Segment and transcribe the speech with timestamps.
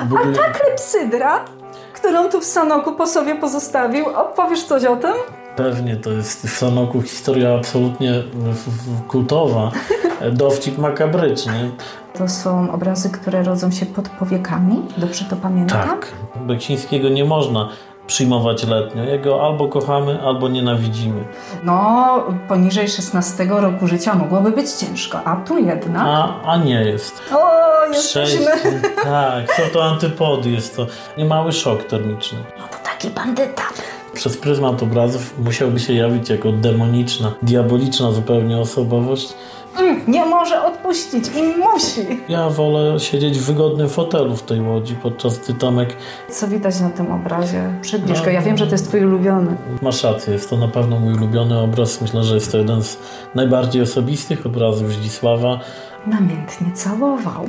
[0.00, 1.44] A ta klepsydra,
[1.94, 5.12] którą tu w Sanoku po sobie pozostawił, opowiesz coś o tym?
[5.56, 8.22] Pewnie to jest w Sanoku historia absolutnie
[9.08, 9.70] kultowa.
[10.32, 11.70] Dowcip makabryczny.
[12.14, 14.82] To są obrazy, które rodzą się pod powiekami?
[14.96, 15.88] Dobrze to pamiętam?
[15.88, 16.12] Tak.
[16.36, 17.68] Beksińskiego nie można
[18.10, 19.04] przyjmować letnio.
[19.04, 21.24] Jego albo kochamy, albo nienawidzimy.
[21.62, 26.02] No, poniżej 16 roku życia mogłoby być ciężko, a tu jednak...
[26.06, 27.22] A, a nie jest.
[27.32, 28.46] O, jesteśmy...
[29.04, 30.86] tak, są to antypody, jest to
[31.18, 32.38] niemały szok termiczny.
[32.58, 33.62] No to taki bandyta.
[34.14, 39.34] Przez pryzmat obrazów musiałby się jawić jako demoniczna, diaboliczna zupełnie osobowość,
[39.78, 42.20] Mm, nie może odpuścić i musi.
[42.28, 45.96] Ja wolę siedzieć w wygodnym fotelu w tej łodzi, podczas gdy Tomek...
[46.30, 47.74] Co widać na tym obrazie?
[47.82, 49.56] Przybliż no, go, ja wiem, że to jest twój ulubiony.
[49.82, 52.00] Masz rację, jest to na pewno mój ulubiony obraz.
[52.00, 52.98] Myślę, że jest to jeden z
[53.34, 55.60] najbardziej osobistych obrazów Zdzisława.
[56.06, 57.46] Namiętnie całował.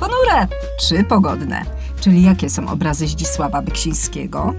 [0.00, 0.46] Ponure
[0.80, 1.62] czy pogodne?
[2.00, 4.54] Czyli jakie są obrazy Zdzisława Beksińskiego?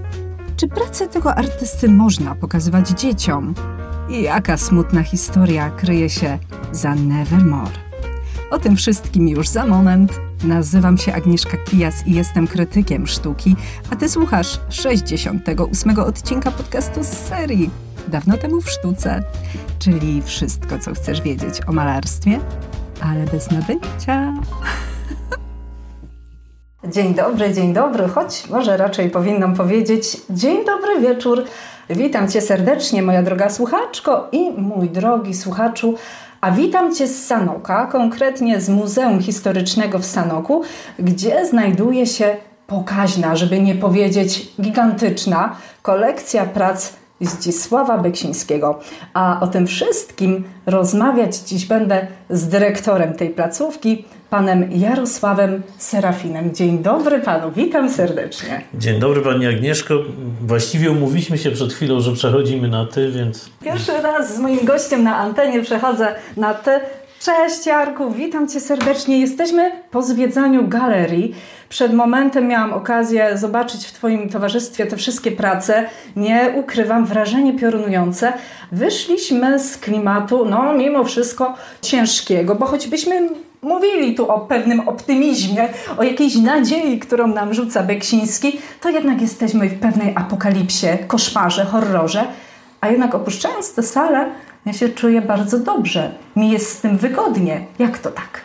[0.62, 3.54] Czy pracę tego artysty można pokazywać dzieciom?
[4.10, 6.40] I jaka smutna historia kryje się
[6.72, 7.72] za Nevermore?
[8.52, 10.20] O tym wszystkim już za moment.
[10.44, 13.56] Nazywam się Agnieszka Kijas i jestem krytykiem sztuki,
[13.90, 17.70] a ty słuchasz 68 odcinka podcastu z serii
[18.08, 19.24] Dawno temu w sztuce,
[19.80, 22.40] czyli wszystko, co chcesz wiedzieć o malarstwie,
[23.02, 24.34] ale bez nabycia.
[26.92, 31.44] Dzień dobry, dzień dobry, choć może raczej powinnam powiedzieć dzień dobry wieczór.
[31.90, 35.96] Witam Cię serdecznie, moja droga słuchaczko i mój drogi słuchaczu.
[36.42, 40.64] A witam Cię z Sanoka, konkretnie z Muzeum Historycznego w Sanoku,
[41.00, 42.36] gdzie znajduje się
[42.68, 48.80] pokaźna, żeby nie powiedzieć gigantyczna, kolekcja prac Zdzisława Beksińskiego.
[49.14, 56.54] A o tym wszystkim rozmawiać dziś będę z dyrektorem tej placówki, panem Jarosławem Serafinem.
[56.54, 58.62] Dzień dobry panu, witam serdecznie.
[58.74, 59.94] Dzień dobry pani Agnieszko.
[60.42, 63.50] Właściwie umówiliśmy się przed chwilą, że przechodzimy na ty, więc...
[63.64, 66.72] Pierwszy raz z moim gościem na antenie przechodzę na ty.
[67.22, 69.20] Cześć Jarku, witam cię serdecznie.
[69.20, 71.36] Jesteśmy po zwiedzaniu galerii.
[71.70, 75.86] Przed momentem miałam okazję zobaczyć w Twoim towarzystwie te wszystkie prace.
[76.16, 78.34] Nie ukrywam, wrażenie piorunujące.
[78.72, 83.30] Wyszliśmy z klimatu, no mimo wszystko ciężkiego, bo choćbyśmy
[83.62, 89.70] mówili tu o pewnym optymizmie, o jakiejś nadziei, którą nam rzuca Beksiński, to jednak jesteśmy
[89.70, 92.24] w pewnej apokalipsie, koszmarze, horrorze.
[92.82, 94.30] A jednak opuszczając tę salę,
[94.66, 96.12] ja się czuję bardzo dobrze.
[96.36, 97.66] Mi jest z tym wygodnie.
[97.80, 98.42] Jak to tak?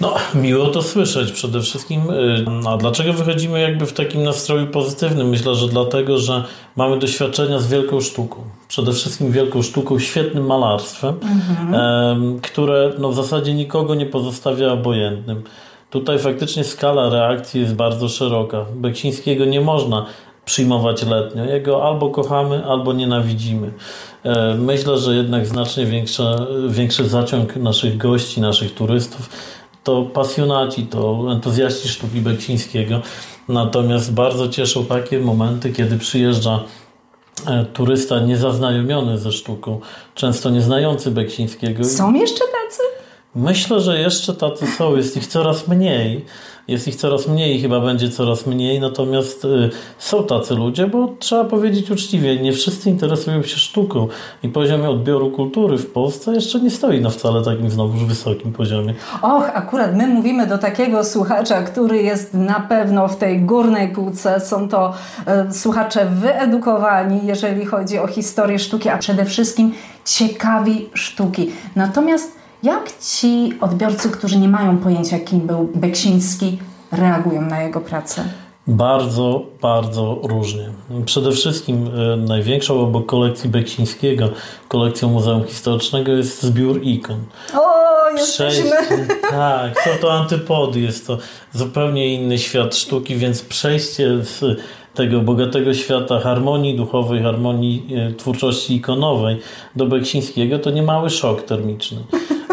[0.00, 2.10] No, miło to słyszeć przede wszystkim.
[2.10, 5.28] Y, a dlaczego wychodzimy jakby w takim nastroju pozytywnym?
[5.28, 6.44] Myślę, że dlatego, że
[6.76, 8.40] mamy doświadczenia z wielką sztuką.
[8.68, 12.40] Przede wszystkim wielką sztuką, świetnym malarstwem, mhm.
[12.40, 15.42] które no, w zasadzie nikogo nie pozostawia obojętnym.
[15.90, 18.64] Tutaj faktycznie skala reakcji jest bardzo szeroka.
[18.74, 20.06] Beksińskiego nie można
[20.44, 21.44] przyjmować letnio.
[21.44, 23.72] Jego albo kochamy, albo nienawidzimy.
[24.26, 26.22] E, myślę, że jednak znacznie większy,
[26.68, 29.30] większy zaciąg naszych gości, naszych turystów
[29.86, 33.02] to pasjonaci, to entuzjaści sztuki Beksińskiego.
[33.48, 36.64] Natomiast bardzo cieszą takie momenty, kiedy przyjeżdża
[37.46, 39.80] e, turysta niezaznajomiony ze sztuką,
[40.14, 41.84] często nieznający Beksińskiego.
[41.84, 42.82] Są jeszcze tacy?
[43.34, 46.24] Myślę, że jeszcze tacy są, jest ich coraz mniej.
[46.68, 51.14] Jest ich coraz mniej i chyba będzie coraz mniej, natomiast y, są tacy ludzie, bo
[51.18, 54.08] trzeba powiedzieć uczciwie, nie wszyscy interesują się sztuką
[54.42, 58.94] i poziom odbioru kultury w Polsce jeszcze nie stoi na wcale takim znowuż wysokim poziomie.
[59.22, 64.40] Och, akurat my mówimy do takiego słuchacza, który jest na pewno w tej górnej półce.
[64.40, 64.94] Są to
[65.50, 69.72] y, słuchacze wyedukowani, jeżeli chodzi o historię sztuki, a przede wszystkim
[70.04, 71.50] ciekawi sztuki.
[71.76, 76.58] Natomiast jak ci odbiorcy, którzy nie mają pojęcia, kim był Beksiński,
[76.92, 78.24] reagują na jego pracę?
[78.66, 80.70] Bardzo, bardzo różnie.
[81.04, 84.28] Przede wszystkim e, największą obok kolekcji Beksińskiego,
[84.68, 87.24] kolekcją Muzeum Historycznego jest zbiór ikon.
[87.54, 88.70] O, jesteśmy!
[89.30, 91.18] tak, są to antypody, jest to
[91.52, 94.60] zupełnie inny świat sztuki, więc przejście z
[94.94, 99.38] tego bogatego świata harmonii duchowej, harmonii e, twórczości ikonowej
[99.76, 101.98] do Beksińskiego to niemały szok termiczny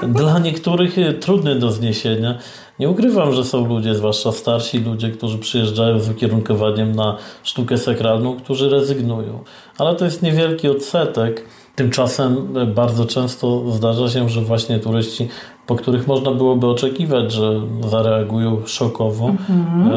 [0.07, 2.37] dla niektórych e, trudny do zniesienia.
[2.79, 8.37] Nie ukrywam, że są ludzie, zwłaszcza starsi ludzie, którzy przyjeżdżają z ukierunkowaniem na sztukę sakralną,
[8.37, 9.43] którzy rezygnują.
[9.77, 11.45] Ale to jest niewielki odsetek.
[11.75, 15.27] Tymczasem bardzo często zdarza się, że właśnie turyści,
[15.67, 19.91] po których można byłoby oczekiwać, że zareagują szokowo, mhm.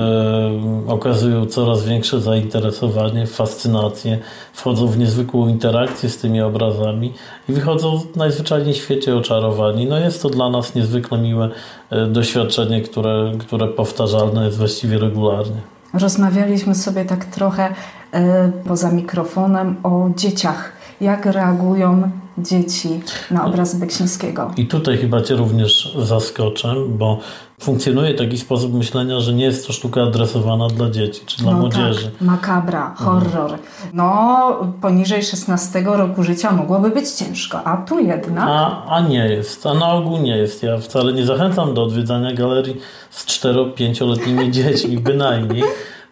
[0.88, 4.18] e, okazują coraz większe zainteresowanie, fascynację,
[4.52, 7.12] wchodzą w niezwykłą interakcję z tymi obrazami
[7.48, 9.86] i wychodzą najzwyczajniej w świecie oczarowani.
[9.86, 11.50] No jest to dla nas niezwykle miłe
[11.90, 15.60] e, doświadczenie, które, które powtarzalne jest właściwie regularnie.
[15.94, 17.74] Rozmawialiśmy sobie tak trochę
[18.12, 23.00] e, poza mikrofonem o dzieciach jak reagują dzieci
[23.30, 24.50] na obraz Beksińskiego.
[24.56, 27.18] I tutaj chyba Cię również zaskoczę, bo
[27.60, 31.58] funkcjonuje taki sposób myślenia, że nie jest to sztuka adresowana dla dzieci czy dla no
[31.58, 32.10] młodzieży.
[32.10, 33.52] Tak, makabra, horror.
[33.52, 33.60] Mhm.
[33.92, 38.44] No, poniżej 16 roku życia mogłoby być ciężko, a tu jednak...
[38.48, 40.62] A, a nie jest, a na ogół nie jest.
[40.62, 42.76] Ja wcale nie zachęcam do odwiedzania galerii
[43.10, 45.64] z 4-5-letnimi dziećmi, bynajmniej.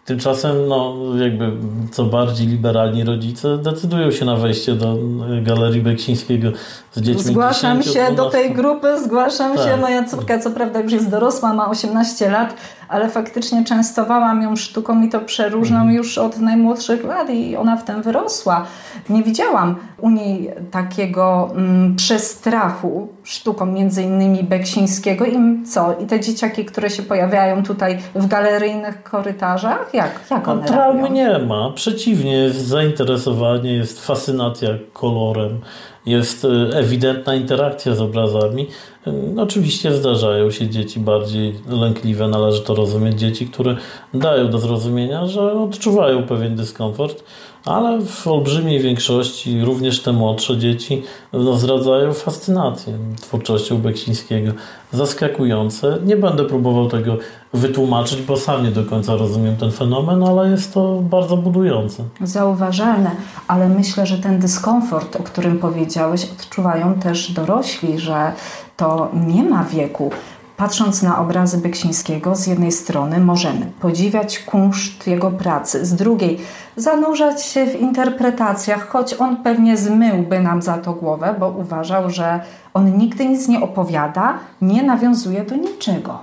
[0.05, 1.53] Tymczasem, no, jakby
[1.91, 4.99] co bardziej liberalni rodzice decydują się na wejście do
[5.43, 6.53] Galerii Beksińskiego.
[6.97, 8.17] Zgłaszam 10, się 12.
[8.17, 9.67] do tej grupy, zgłaszam tak.
[9.67, 9.77] się.
[9.77, 12.55] Moja córka, co prawda, już jest dorosła, ma 18 lat,
[12.89, 15.97] ale faktycznie częstowałam ją sztuką i to przeróżną mhm.
[15.97, 18.67] już od najmłodszych lat i ona w tym wyrosła.
[19.09, 25.95] Nie widziałam u niej takiego mm, przestrachu sztuką między innymi Beksińskiego i co?
[25.99, 29.91] I te dzieciaki, które się pojawiają tutaj w galeryjnych korytarzach?
[29.93, 31.71] Jak, jak one Traumy nie ma.
[31.75, 35.61] Przeciwnie, jest zainteresowanie, jest fascynacja kolorem
[36.07, 36.49] jest e,
[36.79, 38.67] ewidentna interakcja z obrazami.
[39.07, 43.77] E, oczywiście zdarzają się dzieci bardziej lękliwe, należy to rozumieć, dzieci, które
[44.15, 47.25] dają do zrozumienia, że odczuwają pewien dyskomfort,
[47.65, 51.03] ale w olbrzymiej większości również te młodsze dzieci
[51.33, 54.53] no, zdradzają fascynację twórczością Beksińskiego.
[54.95, 55.99] Zaskakujące.
[56.05, 57.17] Nie będę próbował tego
[57.53, 62.03] wytłumaczyć, bo sam nie do końca rozumiem ten fenomen, ale jest to bardzo budujące.
[62.21, 63.11] Zauważalne,
[63.49, 68.33] ale myślę, że ten dyskomfort, o którym powiedziałeś, odczuwają też dorośli, że
[68.77, 70.11] to nie ma wieku.
[70.57, 76.41] Patrząc na obrazy Beksińskiego, z jednej strony możemy podziwiać kunszt jego pracy, z drugiej
[76.77, 82.41] zanurzać się w interpretacjach, choć on pewnie zmyłby nam za to głowę, bo uważał, że
[82.75, 86.19] on nigdy nic nie opowiada, nie nawiązuje do niczego.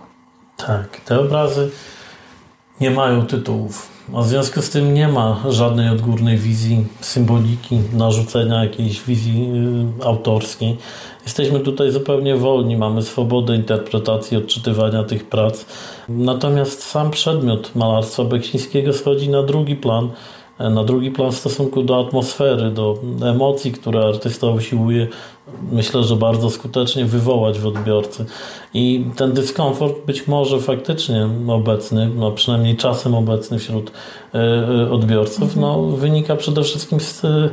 [0.58, 1.72] Tak, te obrazy
[2.82, 3.88] nie mają tytułów.
[4.16, 9.50] A w związku z tym nie ma żadnej odgórnej wizji, symboliki, narzucenia jakiejś wizji
[10.02, 10.78] y, autorskiej.
[11.24, 15.66] Jesteśmy tutaj zupełnie wolni, mamy swobodę interpretacji, odczytywania tych prac.
[16.10, 20.10] Natomiast sam przedmiot malarstwa Beksińskiego schodzi na drugi plan
[20.70, 25.08] na drugi plan w stosunku do atmosfery, do emocji, które artysta usiłuje,
[25.72, 28.26] myślę, że bardzo skutecznie wywołać w odbiorcy.
[28.74, 33.92] I ten dyskomfort być może faktycznie obecny, no przynajmniej czasem obecny wśród
[34.34, 37.50] e, e, odbiorców, no, wynika przede wszystkim z e,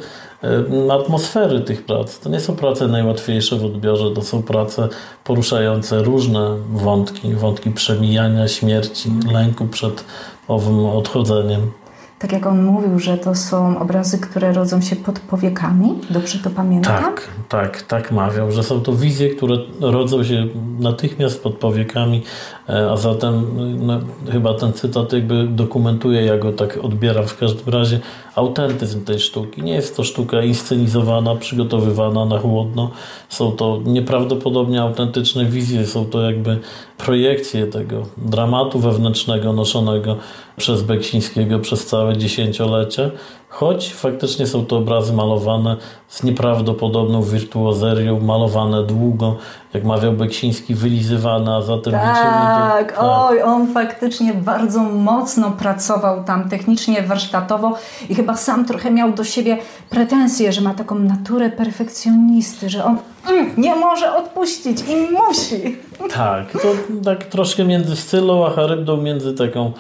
[0.93, 2.19] atmosfery tych prac.
[2.19, 4.89] To nie są prace najłatwiejsze w odbiorze, to są prace
[5.25, 10.05] poruszające różne wątki, wątki przemijania, śmierci, lęku przed
[10.49, 11.71] owym odchodzeniem
[12.19, 15.95] tak jak on mówił, że to są obrazy, które rodzą się pod powiekami.
[16.11, 17.03] Dobrze to pamiętam?
[17.03, 20.47] Tak, tak, tak mawiał, że są to wizje, które rodzą się
[20.79, 22.23] natychmiast pod powiekami,
[22.69, 23.47] a zatem
[23.87, 24.01] no,
[24.33, 28.01] chyba ten cytat jakby dokumentuje, ja go tak odbieram w każdym razie,
[28.35, 29.63] autentyzm tej sztuki.
[29.63, 32.91] Nie jest to sztuka inscenizowana, przygotowywana na chłodno.
[33.29, 36.59] Są to nieprawdopodobnie autentyczne wizje, są to jakby
[36.99, 40.17] projekcje tego dramatu wewnętrznego noszonego
[40.57, 43.11] przez Beksińskiego przez całe dziesięciolecie,
[43.49, 45.77] choć faktycznie są to obrazy malowane
[46.09, 49.37] z nieprawdopodobną wirtuozerią, malowane długo,
[49.75, 56.49] jak mawiał Beksiński, wylizywane, a zatem tak, tak, oj, on faktycznie bardzo mocno pracował tam
[56.49, 57.75] technicznie, warsztatowo
[58.09, 59.59] i chyba sam trochę miał do siebie
[59.91, 65.77] pretensje, że ma taką naturę perfekcjonisty, że on mm, nie może odpuścić i musi.
[66.15, 66.69] Tak, to
[67.05, 69.73] tak troszkę między Scylą a Charybdą, między taką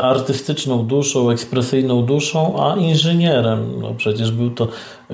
[0.00, 3.80] artystyczną duszą, ekspresyjną duszą, a inżynierem.
[3.80, 4.68] No przecież był to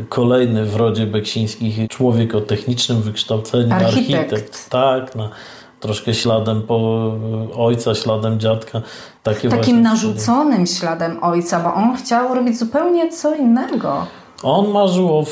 [0.08, 4.32] kolejny w rodzie Beksińskich człowiek o technicznym wykształceniu, architekt.
[4.32, 4.70] architekt.
[4.70, 5.30] Tak, no,
[5.80, 7.10] troszkę śladem po
[7.56, 8.82] ojca, śladem dziadka.
[9.22, 14.06] Takie Takim narzuconym śladem ojca, bo on chciał robić zupełnie co innego.
[14.44, 15.24] On marzył o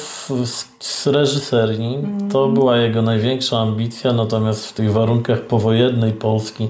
[1.06, 1.98] reżyserii.
[2.32, 2.54] To mm.
[2.54, 6.68] była jego największa ambicja, natomiast w tych warunkach powojennej Polski,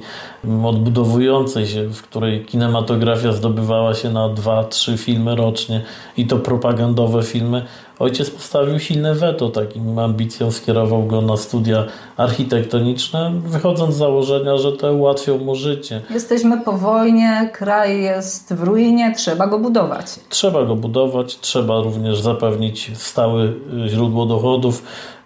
[0.64, 5.82] odbudowującej się, w której kinematografia zdobywała się na dwa, trzy filmy rocznie
[6.16, 7.66] i to propagandowe filmy,
[8.02, 11.85] Ojciec postawił silne weto takim ambicjom, skierował go na studia
[12.16, 16.02] architektoniczne, wychodząc z założenia, że te ułatwią mu życie.
[16.11, 20.06] Jesteśmy po wojnie, kraj jest w ruinie, trzeba go budować.
[20.28, 23.52] Trzeba go budować, trzeba również zapewnić stałe
[23.87, 24.82] źródło źródło dochodów,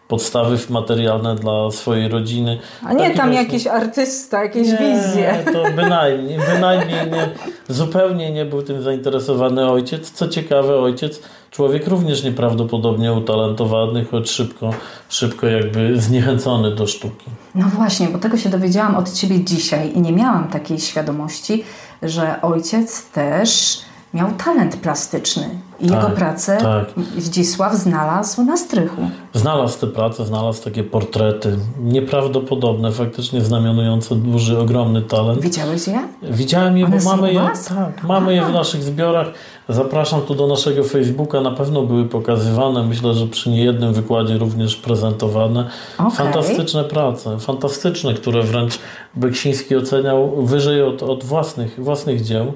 [0.09, 2.59] podstawy materialne dla swojej rodziny.
[2.85, 3.45] A nie Taki tam właśnie...
[3.45, 5.45] jakiś artysta, jakieś nie, wizje.
[5.53, 7.29] to bynajmniej, bynajmniej nie,
[7.69, 10.11] zupełnie nie był tym zainteresowany ojciec.
[10.11, 11.21] Co ciekawe, ojciec,
[11.51, 14.71] człowiek również nieprawdopodobnie utalentowany, choć szybko,
[15.09, 17.27] szybko jakby zniechęcony do sztuki.
[17.55, 21.65] No właśnie, bo tego się dowiedziałam od Ciebie dzisiaj i nie miałam takiej świadomości,
[22.03, 23.81] że ojciec też
[24.15, 25.49] miał talent plastyczny
[25.81, 26.85] i tak, jego pracę tak.
[27.19, 29.11] Zdzisław znalazł na strychu.
[29.35, 35.41] Znalazł te prace, znalazł takie portrety nieprawdopodobne, faktycznie znamionujące duży, ogromny talent.
[35.41, 35.99] Widziałeś je?
[36.23, 39.27] Widziałem je, One bo mamy je, tak, mamy je w naszych zbiorach.
[39.69, 44.77] Zapraszam tu do naszego Facebooka, na pewno były pokazywane, myślę, że przy niejednym wykładzie również
[44.77, 45.71] prezentowane.
[45.99, 46.11] Okay.
[46.11, 48.79] Fantastyczne prace, fantastyczne, które wręcz
[49.15, 52.53] Beksiński oceniał wyżej od, od własnych, własnych dzieł.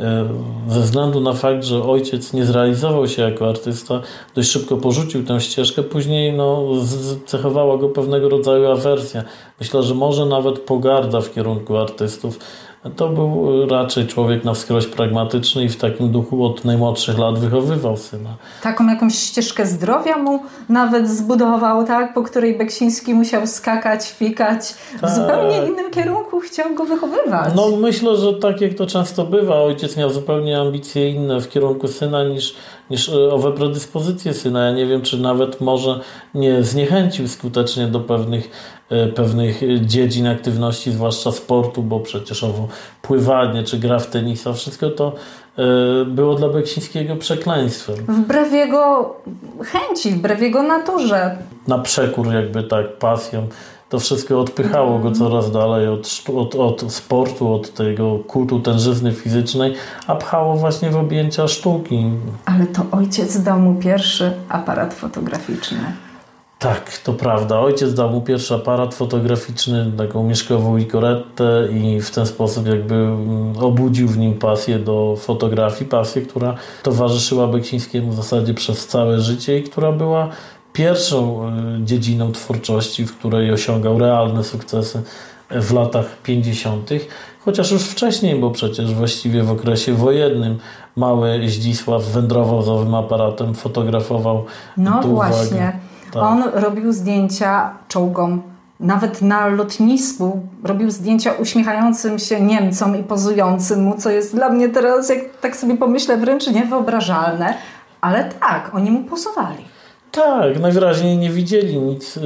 [0.00, 0.28] E,
[0.68, 4.00] ze względu na fakt, że ojciec nie zrealizował się jako artysta,
[4.34, 6.64] dość szybko porzucił tę ścieżkę, później no,
[7.26, 9.22] cechowała go pewnego rodzaju awersja.
[9.60, 12.38] Myślę, że może nawet pogarda w kierunku artystów.
[12.96, 17.96] To był raczej człowiek na wskroś pragmatyczny i w takim duchu od najmłodszych lat wychowywał
[17.96, 18.30] syna.
[18.62, 22.14] Taką jakąś ścieżkę zdrowia mu nawet zbudował, tak?
[22.14, 24.74] po której Beksiński musiał skakać, fikać.
[25.00, 25.10] Tak.
[25.10, 27.52] W zupełnie innym kierunku chciał go wychowywać.
[27.56, 31.88] No myślę, że tak jak to często bywa, ojciec miał zupełnie ambicje inne w kierunku
[31.88, 32.54] syna niż,
[32.90, 34.64] niż e, owe predyspozycje syna.
[34.64, 36.00] Ja nie wiem, czy nawet może
[36.34, 38.50] nie zniechęcił skutecznie do pewnych
[39.14, 42.68] pewnych dziedzin aktywności, zwłaszcza sportu, bo przecież owo
[43.02, 45.14] pływanie czy gra w tenisa, wszystko to
[45.58, 47.96] e, było dla Beksińskiego przekleństwem.
[48.08, 49.14] Wbrew jego
[49.64, 51.36] chęci, wbrew jego naturze.
[51.68, 53.46] Na przekór jakby tak, pasją.
[53.88, 59.74] To wszystko odpychało go coraz dalej od, od, od sportu, od tego kultu tężyzny fizycznej,
[60.06, 62.04] a pchało właśnie w objęcia sztuki.
[62.44, 65.78] Ale to ojciec dał mu pierwszy aparat fotograficzny.
[66.60, 67.60] Tak, to prawda.
[67.60, 73.56] Ojciec dał mu pierwszy aparat fotograficzny, taką mieszkową ikorettę i w ten sposób jakby mm,
[73.56, 79.58] obudził w nim pasję do fotografii, pasję, która towarzyszyła Beksińskiemu w zasadzie przez całe życie
[79.58, 80.28] i która była
[80.72, 85.02] pierwszą y, dziedziną twórczości, w której osiągał realne sukcesy
[85.50, 86.90] w latach 50.,
[87.44, 90.58] chociaż już wcześniej, bo przecież właściwie w okresie wojennym
[90.96, 94.44] mały Zdzisław wędrował z owym aparatem, fotografował.
[94.76, 95.56] No właśnie.
[95.56, 95.89] Uwagę.
[96.12, 96.22] Tak.
[96.22, 98.42] On robił zdjęcia czołgom.
[98.80, 104.68] Nawet na lotnisku robił zdjęcia uśmiechającym się Niemcom i pozującym mu, co jest dla mnie
[104.68, 107.54] teraz, jak tak sobie pomyślę, wręcz niewyobrażalne.
[108.00, 109.64] Ale tak, oni mu pozowali.
[110.12, 112.22] Tak, najwyraźniej nie widzieli nic yy,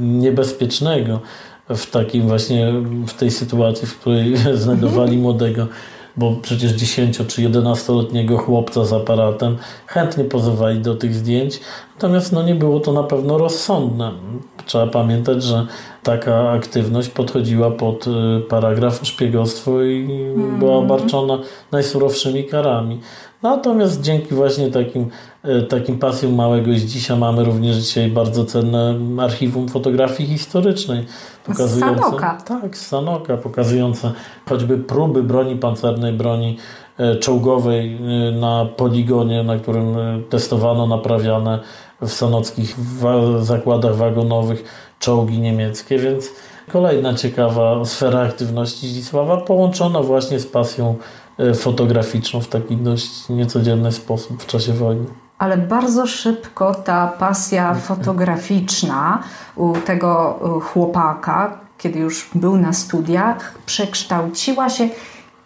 [0.00, 1.20] niebezpiecznego
[1.68, 2.72] w takim właśnie,
[3.06, 5.66] w tej sytuacji, w której znajdowali młodego
[6.16, 9.56] bo przecież 10 czy 11-letniego chłopca z aparatem
[9.86, 11.60] chętnie pozywali do tych zdjęć,
[11.94, 14.12] natomiast no nie było to na pewno rozsądne.
[14.66, 15.66] Trzeba pamiętać, że
[16.02, 18.10] taka aktywność podchodziła pod y,
[18.48, 20.06] paragraf szpiegostwo i
[20.58, 20.84] była mhm.
[20.84, 21.38] obarczona
[21.72, 23.00] najsurowszymi karami.
[23.42, 25.10] Natomiast dzięki właśnie takim,
[25.68, 31.06] takim pasjom małego dzisiaj mamy również dzisiaj bardzo cenne archiwum fotografii historycznej.
[31.46, 32.38] Pokazujące, z Sanoka.
[32.46, 34.12] Tak, z Sanoka, pokazujące
[34.48, 36.56] choćby próby broni pancernej, broni
[36.98, 39.86] e, czołgowej e, na poligonie, na którym
[40.30, 41.60] testowano naprawiane
[42.02, 42.76] w sanockich
[43.40, 44.64] zakładach wagonowych
[44.98, 46.30] czołgi niemieckie, więc
[46.72, 50.96] kolejna ciekawa sfera aktywności Zdzisława połączona właśnie z pasją
[51.38, 55.23] E, fotograficzną w taki dość niecodzienny sposób w czasie wojny.
[55.38, 59.22] Ale bardzo szybko ta pasja fotograficzna
[59.56, 64.88] u tego chłopaka, kiedy już był na studiach, przekształciła się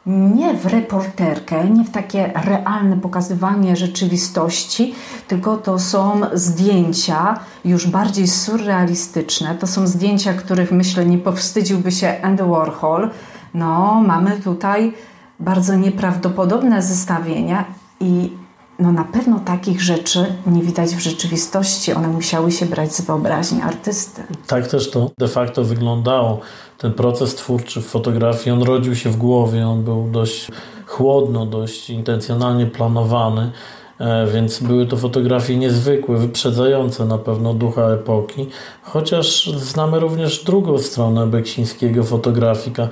[0.06, 4.94] nie w reporterkę, nie w takie realne pokazywanie rzeczywistości,
[5.28, 9.54] tylko to są zdjęcia już bardziej surrealistyczne.
[9.54, 13.10] To są zdjęcia, których myślę nie powstydziłby się Andy Warhol.
[13.54, 14.92] No, mamy tutaj
[15.40, 17.64] bardzo nieprawdopodobne zestawienia
[18.00, 18.32] i
[18.78, 21.92] no na pewno takich rzeczy nie widać w rzeczywistości.
[21.92, 24.22] One musiały się brać z wyobraźni artysty.
[24.46, 26.40] Tak też to de facto wyglądało.
[26.78, 30.50] Ten proces twórczy w fotografii, on rodził się w głowie, on był dość
[30.86, 33.52] chłodno, dość intencjonalnie planowany.
[33.98, 38.46] E, więc były to fotografie niezwykłe, wyprzedzające na pewno ducha epoki,
[38.82, 42.88] chociaż znamy również drugą stronę beksińskiego fotografika,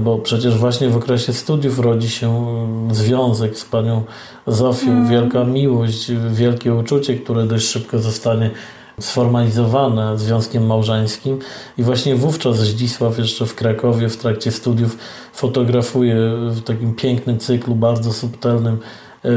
[0.00, 2.56] bo przecież właśnie w okresie studiów rodzi się
[2.92, 4.02] związek z panią
[4.46, 5.08] Zofią, mm.
[5.08, 8.50] wielka miłość, wielkie uczucie, które dość szybko zostanie
[9.00, 11.38] sformalizowane związkiem małżeńskim
[11.78, 14.98] i właśnie wówczas Zdzisław jeszcze w Krakowie w trakcie studiów
[15.32, 16.14] fotografuje
[16.50, 18.78] w takim pięknym cyklu, bardzo subtelnym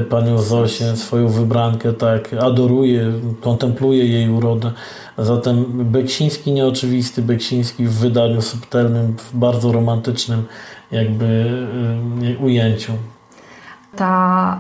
[0.10, 3.12] panią Zosię, swoją wybrankę, tak, adoruje,
[3.42, 4.72] kontempluje jej urodę.
[5.18, 10.46] Zatem Beksiński nieoczywisty, Beksiński w wydaniu subtelnym, w bardzo romantycznym
[10.92, 11.58] jakby
[12.40, 12.94] ujęciu.
[13.96, 14.58] Ta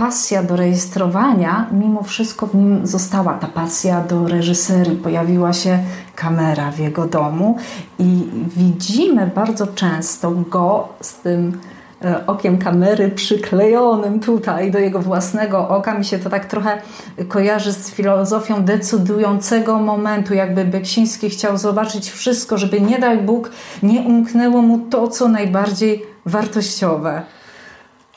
[0.00, 4.96] pasja do rejestrowania, mimo wszystko w nim została ta pasja do reżyserii.
[4.96, 5.78] Pojawiła się
[6.14, 7.56] kamera w jego domu
[7.98, 8.24] i
[8.56, 11.79] widzimy bardzo często go z tym e,
[12.26, 15.94] okiem kamery przyklejonym tutaj do jego własnego oka.
[15.94, 16.78] Mi się to tak trochę
[17.28, 23.50] kojarzy z filozofią decydującego momentu, jakby Beksiński chciał zobaczyć wszystko, żeby nie daj Bóg
[23.82, 27.22] nie umknęło mu to, co najbardziej wartościowe.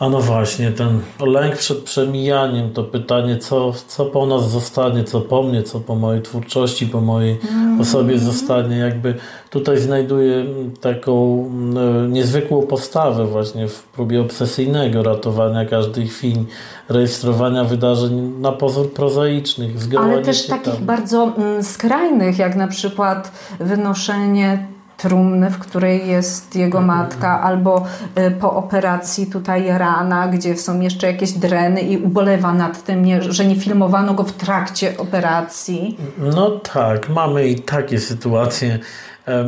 [0.03, 5.21] A no właśnie, ten lęk przed przemijaniem, to pytanie, co, co po nas zostanie, co
[5.21, 7.81] po mnie, co po mojej twórczości, po mojej mm.
[7.81, 8.77] osobie zostanie.
[8.77, 9.15] Jakby
[9.49, 10.45] tutaj znajduję
[10.81, 16.45] taką no, niezwykłą postawę właśnie w próbie obsesyjnego ratowania każdej chwili,
[16.89, 19.71] rejestrowania wydarzeń na pozór prozaicznych.
[19.99, 20.85] Ale też takich tam.
[20.85, 24.72] bardzo mm, skrajnych, jak na przykład wynoszenie
[25.03, 26.97] trumny, w której jest jego mhm.
[26.97, 27.85] matka, albo
[28.17, 33.45] y, po operacji tutaj rana, gdzie są jeszcze jakieś dreny i ubolewa nad tym, że
[33.45, 35.97] nie filmowano go w trakcie operacji.
[36.17, 38.79] No tak, mamy i takie sytuacje.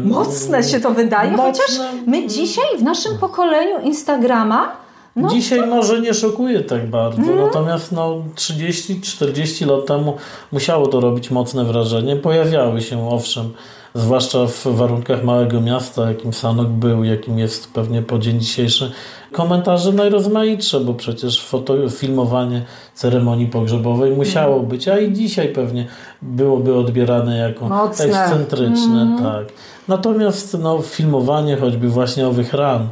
[0.03, 1.51] Mocne się to wydaje, Mocne.
[1.51, 4.85] chociaż my dzisiaj w naszym pokoleniu Instagrama
[5.15, 5.67] no Dzisiaj to...
[5.67, 7.39] może nie szokuje tak bardzo, mm.
[7.39, 10.17] natomiast no 30-40 lat temu
[10.51, 12.15] musiało to robić mocne wrażenie.
[12.15, 13.53] Pojawiały się owszem
[13.95, 18.91] zwłaszcza w warunkach małego miasta, jakim Sanok był, jakim jest pewnie po dzień dzisiejszy,
[19.31, 24.67] komentarze najrozmaitsze, bo przecież foto, filmowanie ceremonii pogrzebowej musiało mm.
[24.67, 25.87] być, a i dzisiaj pewnie
[26.21, 28.05] byłoby odbierane jako Mocne.
[28.05, 29.01] ekscentryczne.
[29.01, 29.23] Mm.
[29.23, 29.45] Tak.
[29.87, 32.89] Natomiast no, filmowanie choćby właśnie owych ran,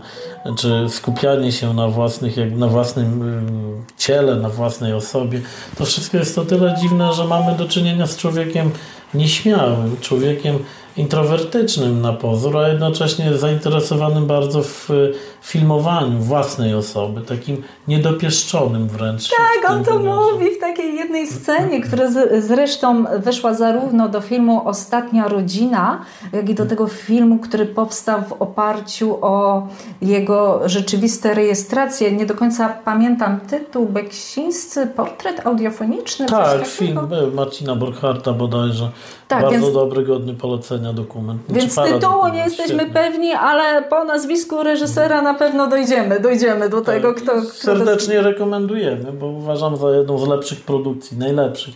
[0.58, 3.24] czy skupianie się na, własnych, jak na własnym
[3.98, 5.42] ciele, na własnej osobie,
[5.78, 8.72] to wszystko jest o tyle dziwne, że mamy do czynienia z człowiekiem
[9.14, 10.60] nieśmiałym, człowiekiem
[10.98, 14.90] introwertycznym na pozór, a jednocześnie zainteresowanym bardzo w
[15.44, 19.30] filmowaniu własnej osoby, takim niedopieszczonym wręcz.
[19.30, 24.62] Tak, on to mówi w takiej jednej scenie, która z, zresztą weszła zarówno do filmu
[24.68, 29.68] Ostatnia Rodzina, jak i do tego filmu, który powstał w oparciu o
[30.02, 32.12] jego rzeczywiste rejestracje.
[32.12, 36.26] Nie do końca pamiętam tytuł, Beksińscy portret audiofoniczny.
[36.26, 37.00] Tak, film
[37.34, 38.90] Marcina Borcharta bodajże.
[39.28, 41.42] Tak, Bardzo więc, dobry, godny polecenia dokument.
[41.50, 46.96] Więc tytułu nie jesteśmy pewni, ale po nazwisku reżysera na pewno dojdziemy, dojdziemy do tak,
[46.96, 47.32] tego, kto...
[47.32, 51.76] kto serdecznie rekomendujemy, bo uważam za jedną z lepszych produkcji, najlepszych.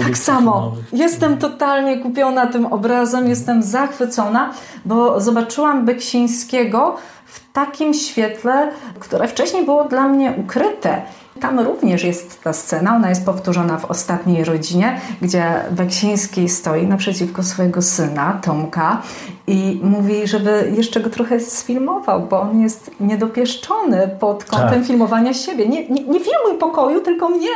[0.00, 0.52] Tak samo.
[0.52, 0.84] Filmowych.
[0.92, 4.52] Jestem totalnie kupiona tym obrazem, jestem zachwycona,
[4.84, 11.02] bo zobaczyłam Beksińskiego w takim świetle, które wcześniej było dla mnie ukryte.
[11.42, 17.42] Tam również jest ta scena, ona jest powtórzona w ostatniej rodzinie, gdzie Beksiński stoi naprzeciwko
[17.42, 19.02] swojego syna, Tomka,
[19.46, 24.84] i mówi, żeby jeszcze go trochę sfilmował, bo on jest niedopieszczony pod kątem tak.
[24.86, 25.68] filmowania siebie.
[25.68, 27.48] Nie, nie, nie filmuj pokoju, tylko mnie.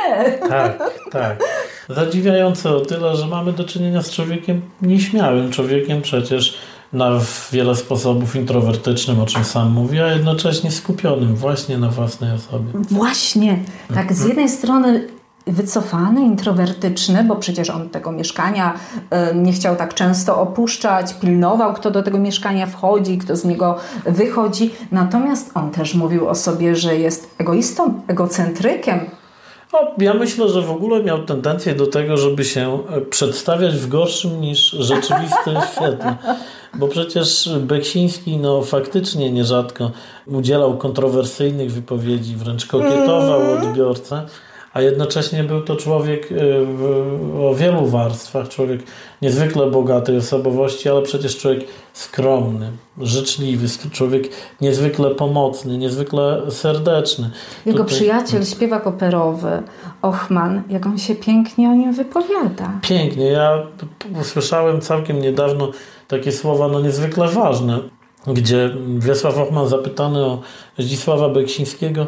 [0.49, 1.43] Tak, tak.
[1.89, 6.57] Zadziwiające o tyle, że mamy do czynienia z człowiekiem nieśmiałym, człowiekiem przecież
[6.93, 7.11] na
[7.51, 12.71] wiele sposobów introwertycznym, o czym sam mówi, a jednocześnie skupionym właśnie na własnej osobie.
[12.91, 13.59] Właśnie.
[13.93, 15.07] Tak, z jednej strony
[15.47, 18.73] wycofany, introwertyczny, bo przecież on tego mieszkania
[19.35, 24.71] nie chciał tak często opuszczać, pilnował, kto do tego mieszkania wchodzi, kto z niego wychodzi.
[24.91, 28.99] Natomiast on też mówił o sobie, że jest egoistą, egocentrykiem,
[29.73, 33.87] no, ja myślę, że w ogóle miał tendencję do tego, żeby się e, przedstawiać w
[33.87, 36.15] gorszym niż rzeczywistym świetle.
[36.73, 39.91] Bo przecież Beksiński no, faktycznie nierzadko
[40.25, 43.67] udzielał kontrowersyjnych wypowiedzi, wręcz kokietował mm.
[43.67, 44.25] odbiorcę
[44.77, 46.65] a jednocześnie był to człowiek y,
[47.41, 48.81] o wielu warstwach, człowiek
[49.21, 51.63] niezwykle bogatej osobowości, ale przecież człowiek
[51.93, 54.23] skromny, życzliwy, człowiek
[54.61, 57.29] niezwykle pomocny, niezwykle serdeczny.
[57.65, 57.95] Jego Tutaj...
[57.95, 59.63] przyjaciel, śpiewak operowy,
[60.01, 62.71] Ochman, jak on się pięknie o nim wypowiada.
[62.81, 63.25] Pięknie.
[63.25, 63.63] Ja
[64.21, 65.71] usłyszałem całkiem niedawno
[66.07, 67.79] takie słowa no niezwykle ważne,
[68.27, 70.41] gdzie Wiesław Ochman zapytany o
[70.77, 72.07] Zdzisława Beksińskiego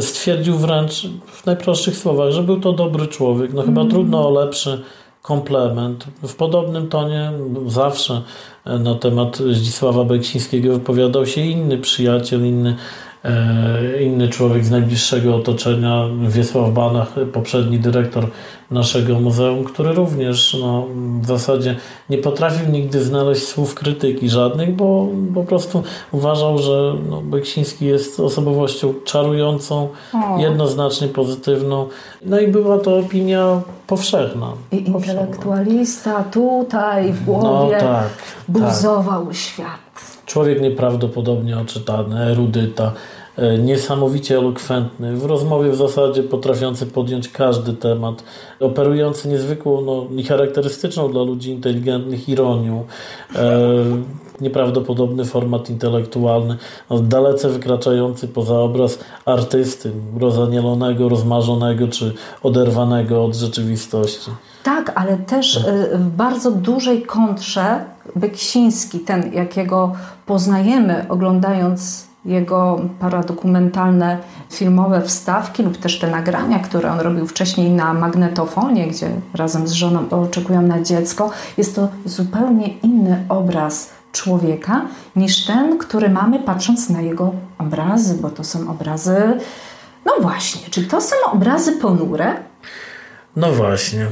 [0.00, 3.52] stwierdził wręcz w najprostszych słowach, że był to dobry człowiek.
[3.52, 3.90] No chyba mm.
[3.90, 4.82] trudno o lepszy
[5.22, 6.04] komplement.
[6.22, 7.32] W podobnym tonie
[7.66, 8.22] zawsze
[8.64, 12.76] na temat Zdzisława Beksińskiego wypowiadał się inny przyjaciel, inny
[13.24, 18.26] E, inny człowiek z najbliższego otoczenia, Wiesław Banach, poprzedni dyrektor
[18.70, 20.86] naszego muzeum, który również no,
[21.20, 21.76] w zasadzie
[22.10, 28.20] nie potrafił nigdy znaleźć słów krytyki żadnych, bo po prostu uważał, że no, Beksiński jest
[28.20, 30.38] osobowością czarującą, o.
[30.38, 31.88] jednoznacznie pozytywną.
[32.22, 34.52] No i była to opinia powszechna.
[34.72, 38.08] I intelektualista tutaj w głowie no, tak,
[38.48, 39.34] buzował tak.
[39.34, 39.84] świat.
[40.26, 42.92] Człowiek nieprawdopodobnie oczytany, erudyta,
[43.58, 48.24] niesamowicie elokwentny, w rozmowie w zasadzie potrafiący podjąć każdy temat,
[48.60, 52.84] operujący niezwykłą no, charakterystyczną dla ludzi inteligentnych ironią,
[53.36, 53.40] e,
[54.40, 56.56] nieprawdopodobny format intelektualny,
[56.90, 64.30] no, dalece wykraczający poza obraz artysty, rozanielonego, rozmarzonego czy oderwanego od rzeczywistości.
[64.64, 65.62] Tak, ale też y,
[65.98, 67.84] w bardzo dużej kontrze
[68.16, 69.92] Beksiński, ten jakiego
[70.26, 74.18] poznajemy oglądając jego paradokumentalne
[74.50, 79.72] filmowe wstawki lub też te nagrania, które on robił wcześniej na magnetofonie, gdzie razem z
[79.72, 84.82] żoną oczekują na dziecko, jest to zupełnie inny obraz człowieka
[85.16, 89.38] niż ten, który mamy patrząc na jego obrazy, bo to są obrazy,
[90.06, 92.34] no właśnie, czy to są obrazy ponure?
[93.36, 94.06] No właśnie,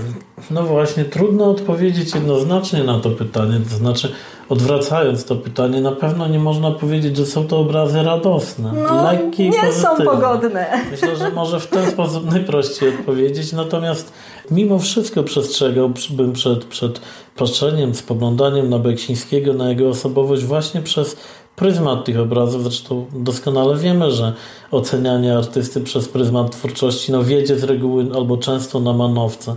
[0.50, 4.12] no właśnie, trudno odpowiedzieć jednoznacznie na to pytanie, to znaczy
[4.52, 9.48] odwracając to pytanie, na pewno nie można powiedzieć, że są to obrazy radosne, no, lekkie
[9.48, 9.96] nie pozytywne.
[9.96, 10.66] są pogodne.
[10.90, 14.12] Myślę, że może w ten sposób najprościej odpowiedzieć, natomiast
[14.50, 17.00] mimo wszystko przestrzegałbym przed, przed
[17.36, 21.16] patrzeniem, spoglądaniem na Beksińskiego, na jego osobowość właśnie przez
[21.56, 22.62] pryzmat tych obrazów.
[22.62, 24.32] Zresztą doskonale wiemy, że
[24.70, 29.56] ocenianie artysty przez pryzmat twórczości no, wiedzie z reguły albo często na manowce.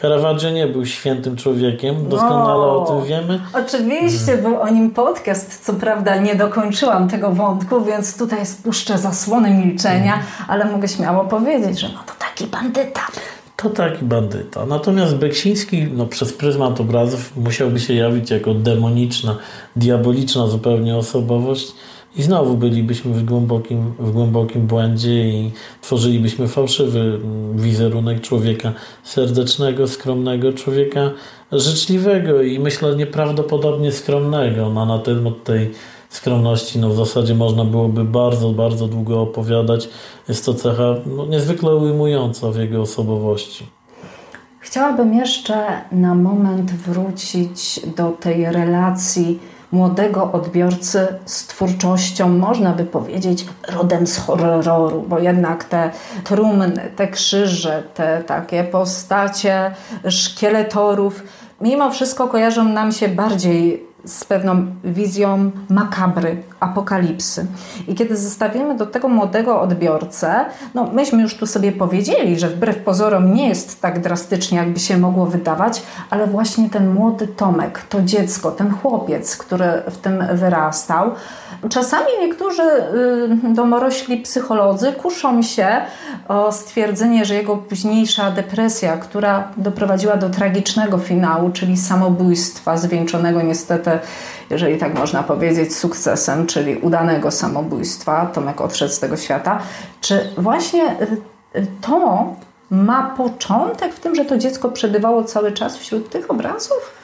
[0.00, 3.40] Caravaggio nie był świętym człowiekiem, doskonale o, o tym wiemy.
[3.52, 9.50] Oczywiście, był o nim podcast, co prawda nie dokończyłam tego wątku, więc tutaj spuszczę zasłony
[9.50, 10.44] milczenia, mhm.
[10.48, 13.00] ale mogę śmiało powiedzieć, że no to taki bandyta
[13.62, 14.66] to taki bandyta.
[14.66, 19.36] Natomiast Beksiński no, przez pryzmat obrazów musiałby się jawić jako demoniczna,
[19.76, 21.72] diaboliczna zupełnie osobowość
[22.16, 27.20] i znowu bylibyśmy w głębokim, w głębokim błędzie i tworzylibyśmy fałszywy
[27.54, 31.10] wizerunek człowieka serdecznego, skromnego, człowieka
[31.52, 34.70] życzliwego i myślę nieprawdopodobnie skromnego.
[34.70, 35.70] No, na temat tej
[36.08, 39.88] skromności no, w zasadzie można byłoby bardzo, bardzo długo opowiadać.
[40.28, 43.66] Jest to cecha no, niezwykle ujmująca w jego osobowości.
[44.60, 49.38] Chciałabym jeszcze na moment wrócić do tej relacji
[49.72, 55.90] młodego odbiorcy z twórczością, można by powiedzieć, rodem z horroru, bo jednak te
[56.24, 59.70] trumny, te krzyże, te takie postacie
[60.08, 61.22] szkieletorów,
[61.60, 67.46] mimo wszystko kojarzą nam się bardziej z pewną wizją makabry, apokalipsy.
[67.88, 70.44] I kiedy zestawimy do tego młodego odbiorcę,
[70.74, 74.98] no myśmy już tu sobie powiedzieli, że wbrew pozorom nie jest tak drastycznie, jakby się
[74.98, 81.10] mogło wydawać, ale właśnie ten młody Tomek, to dziecko, ten chłopiec, który w tym wyrastał,
[81.68, 85.68] czasami niektórzy y, domorośli psycholodzy kuszą się
[86.28, 93.90] o stwierdzenie, że jego późniejsza depresja, która doprowadziła do tragicznego finału, czyli samobójstwa, zwieńczonego niestety
[94.50, 98.26] jeżeli tak można powiedzieć, sukcesem, czyli udanego samobójstwa.
[98.26, 99.58] Tomek odszedł z tego świata.
[100.00, 102.26] Czy właśnie y, y, to
[102.70, 107.00] ma początek w tym, że to dziecko przebywało cały czas wśród tych obrazów?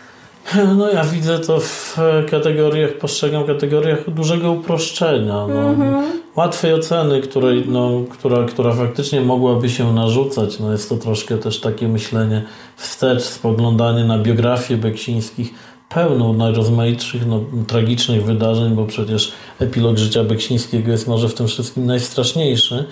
[0.76, 1.96] No ja widzę to w
[2.30, 5.32] kategoriach, postrzegam kategoriach dużego uproszczenia.
[5.32, 5.46] No.
[5.46, 6.02] Mm-hmm.
[6.37, 10.61] Łatwej oceny, której, no, która, która faktycznie mogłaby się narzucać.
[10.61, 12.44] No jest to troszkę też takie myślenie
[12.76, 15.54] wstecz, spoglądanie na biografię Beksińskich
[15.96, 21.87] pełną najrozmaitszych, no, tragicznych wydarzeń, bo przecież epilog życia Beksińskiego jest może w tym wszystkim
[21.87, 22.85] najstraszniejszy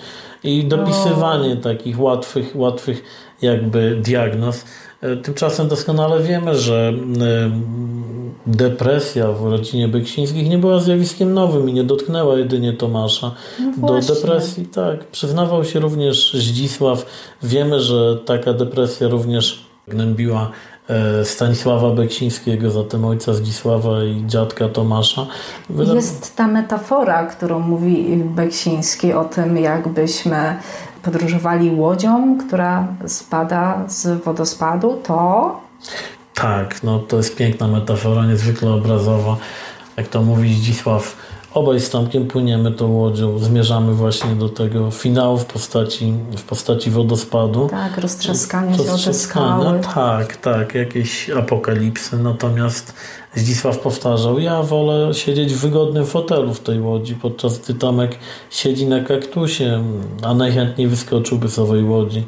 [0.43, 3.03] i dopisywanie takich łatwych, łatwych
[3.41, 4.65] jakby diagnoz.
[5.01, 7.51] E, tymczasem doskonale wiemy, że e,
[8.47, 13.31] depresja w rodzinie Beksińskich nie była zjawiskiem nowym i nie dotknęła jedynie Tomasza.
[13.81, 17.05] No Do depresji, tak, przyznawał się również Zdzisław.
[17.43, 20.51] Wiemy, że taka depresja również gnębiła
[21.23, 25.27] Stanisława Beksińskiego, zatem ojca Zdzisława i dziadka Tomasza.
[25.93, 30.57] Jest ta metafora, którą mówi Beksiński o tym, jakbyśmy
[31.03, 35.59] podróżowali łodzią, która spada z wodospadu, to...
[36.33, 39.37] Tak, no to jest piękna metafora, niezwykle obrazowa.
[39.97, 41.15] Jak to mówi Zdzisław,
[41.55, 46.91] obaj z Tomkiem płyniemy tą łodzią, zmierzamy właśnie do tego finału w postaci, w postaci
[46.91, 47.67] wodospadu.
[47.69, 49.79] Tak, roztrzaskania się o te skały.
[49.93, 52.17] Tak, tak, jakieś apokalipsy.
[52.17, 52.93] Natomiast
[53.35, 58.17] Zdzisław powtarzał, ja wolę siedzieć w wygodnym fotelu w tej łodzi, podczas gdy Tomek
[58.49, 59.83] siedzi na kaktusie,
[60.23, 62.23] a najchętniej wyskoczyłby z owej łodzi.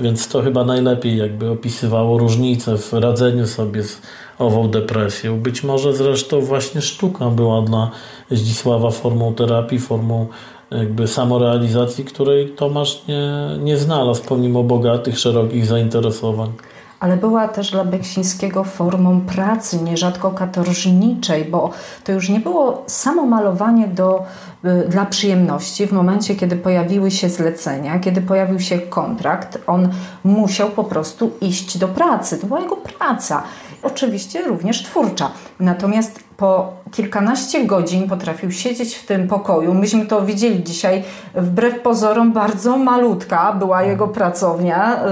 [0.00, 4.00] Więc to chyba najlepiej jakby opisywało różnicę w radzeniu sobie z
[4.38, 5.40] ową depresją.
[5.40, 7.90] Być może zresztą właśnie sztuka była dla
[8.30, 10.26] Zdzisława formą terapii, formą
[10.70, 13.30] jakby samorealizacji, której Tomasz nie,
[13.64, 16.52] nie znalazł pomimo bogatych, szerokich zainteresowań
[17.00, 21.70] ale była też dla Beksińskiego formą pracy, nierzadko katorżniczej, bo
[22.04, 24.24] to już nie było samo malowanie do,
[24.64, 25.86] y, dla przyjemności.
[25.86, 29.88] W momencie, kiedy pojawiły się zlecenia, kiedy pojawił się kontrakt, on
[30.24, 32.38] musiał po prostu iść do pracy.
[32.38, 33.42] To była jego praca.
[33.82, 35.30] Oczywiście również twórcza.
[35.60, 39.74] Natomiast po kilkanaście godzin potrafił siedzieć w tym pokoju.
[39.74, 41.02] Myśmy to widzieli dzisiaj,
[41.34, 45.04] wbrew pozorom bardzo malutka była jego pracownia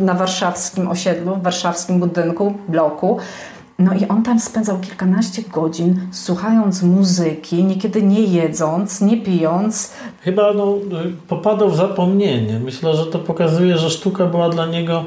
[0.00, 3.18] y, na warszawskim osiedlu, w warszawskim budynku, bloku.
[3.78, 9.92] No i on tam spędzał kilkanaście godzin słuchając muzyki, niekiedy nie jedząc, nie pijąc.
[10.20, 10.74] Chyba no,
[11.28, 12.58] popadał w zapomnienie.
[12.58, 15.04] Myślę, że to pokazuje, że sztuka była dla niego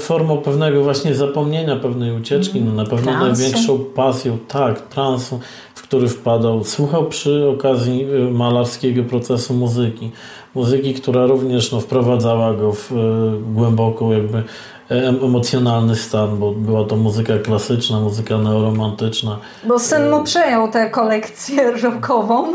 [0.00, 3.42] formą pewnego właśnie zapomnienia, pewnej ucieczki, no na pewno transu.
[3.42, 5.40] największą pasją, tak, transu,
[5.74, 6.64] w który wpadał.
[6.64, 10.10] Słuchał przy okazji y, malarskiego procesu muzyki.
[10.54, 14.42] Muzyki, która również no, wprowadzała go w y, głęboką jakby
[14.90, 19.38] emocjonalny stan, bo była to muzyka klasyczna, muzyka neoromantyczna.
[19.64, 22.52] Bo syn mu przejął tę kolekcję rockową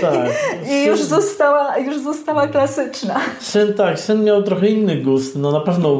[0.00, 0.30] tak,
[0.70, 3.20] i już została, już została klasyczna.
[3.40, 5.94] Syn tak, syn miał trochę inny gust, no na pewno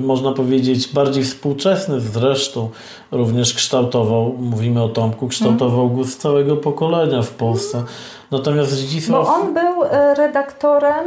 [0.00, 2.70] można powiedzieć bardziej współczesny zresztą,
[3.12, 7.84] również kształtował, mówimy o Tomku, kształtował gust całego pokolenia w Polsce.
[8.32, 9.26] Natomiast Zdzisław...
[9.26, 11.04] Bo on był e, redaktorem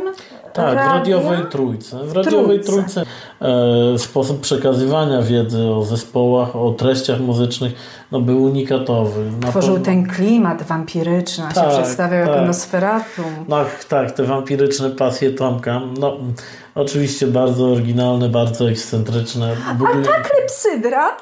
[0.54, 2.04] tak, w radiowej trójce.
[2.04, 3.04] W radiowej trójce
[3.42, 7.74] e, sposób przekazywania wiedzy o zespołach, o treściach muzycznych
[8.12, 9.32] no, był unikatowy.
[9.50, 12.36] Tworzył ten klimat wampiryczny, tak, się przedstawiał tak.
[12.36, 13.46] jako Nosferatum.
[13.48, 15.82] No, tak, te wampiryczne pasje Tomka.
[16.00, 16.18] No,
[16.76, 19.56] oczywiście bardzo oryginalne, bardzo ekscentryczne.
[19.70, 21.18] A ta klepsydra,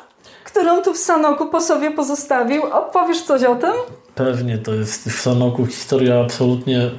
[0.53, 3.71] którą tu w Sanoku po sobie pozostawił, opowiesz coś o tym?
[4.15, 6.91] Pewnie, to jest w Sanoku historia absolutnie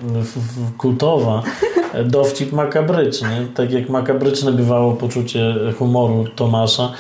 [0.78, 1.42] kultowa.
[2.04, 3.48] Dowcip makabryczny.
[3.54, 6.92] Tak jak makabryczne bywało poczucie humoru Tomasza,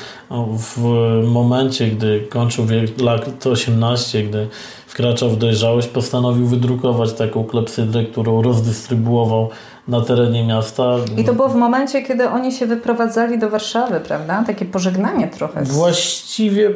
[0.58, 0.78] w
[1.26, 4.48] momencie, gdy kończył wiek lat 18, gdy
[4.86, 9.48] wkraczał w dojrzałość, postanowił wydrukować taką klepsydrę, którą rozdystrybuował
[9.88, 10.96] na terenie miasta.
[11.16, 14.44] I to było w momencie, kiedy oni się wyprowadzali do Warszawy, prawda?
[14.46, 15.64] Takie pożegnanie trochę.
[15.64, 16.70] Właściwie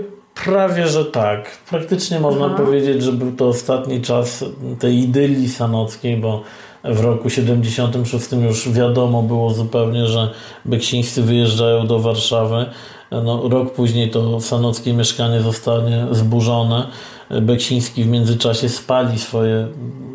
[0.45, 1.59] Prawie, że tak.
[1.71, 2.55] Praktycznie można Aha.
[2.57, 4.45] powiedzieć, że był to ostatni czas
[4.79, 6.43] tej idylii sanockiej, bo
[6.85, 10.31] w roku 76 już wiadomo było zupełnie, że
[10.65, 12.67] beksińscy wyjeżdżają do Warszawy.
[13.11, 16.89] No, rok później to sanockie mieszkanie zostanie zburzone.
[17.31, 19.69] Beksiński w międzyczasie spali swoje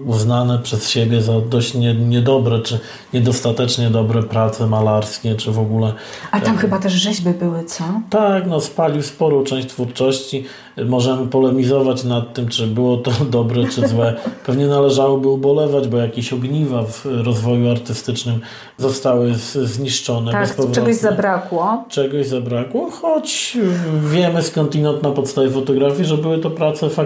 [0.05, 2.79] uznane przez siebie za dość nie, niedobre, czy
[3.13, 5.93] niedostatecznie dobre prace malarskie, czy w ogóle...
[6.31, 7.83] A tam chyba też rzeźby były, co?
[8.09, 10.45] Tak, no spalił sporą część twórczości.
[10.85, 14.15] Możemy polemizować nad tym, czy było to dobre, czy złe.
[14.45, 18.39] Pewnie należałoby ubolewać, bo jakieś ogniwa w rozwoju artystycznym
[18.77, 20.31] zostały zniszczone.
[20.31, 21.83] Tak, czegoś zabrakło.
[21.89, 23.57] Czegoś zabrakło, choć
[24.03, 27.02] wiemy skądinąd na podstawie fotografii, że były to prace faktycznie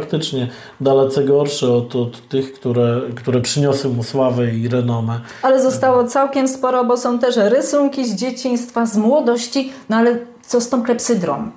[0.82, 5.20] dalece gorsze od, od tych, które, które przyniosły mu sławę i renomę.
[5.42, 10.62] Ale zostało całkiem sporo, bo są też rysunki z dzieciństwa, z młodości, no ale co
[10.62, 11.52] z tą klepsydrą?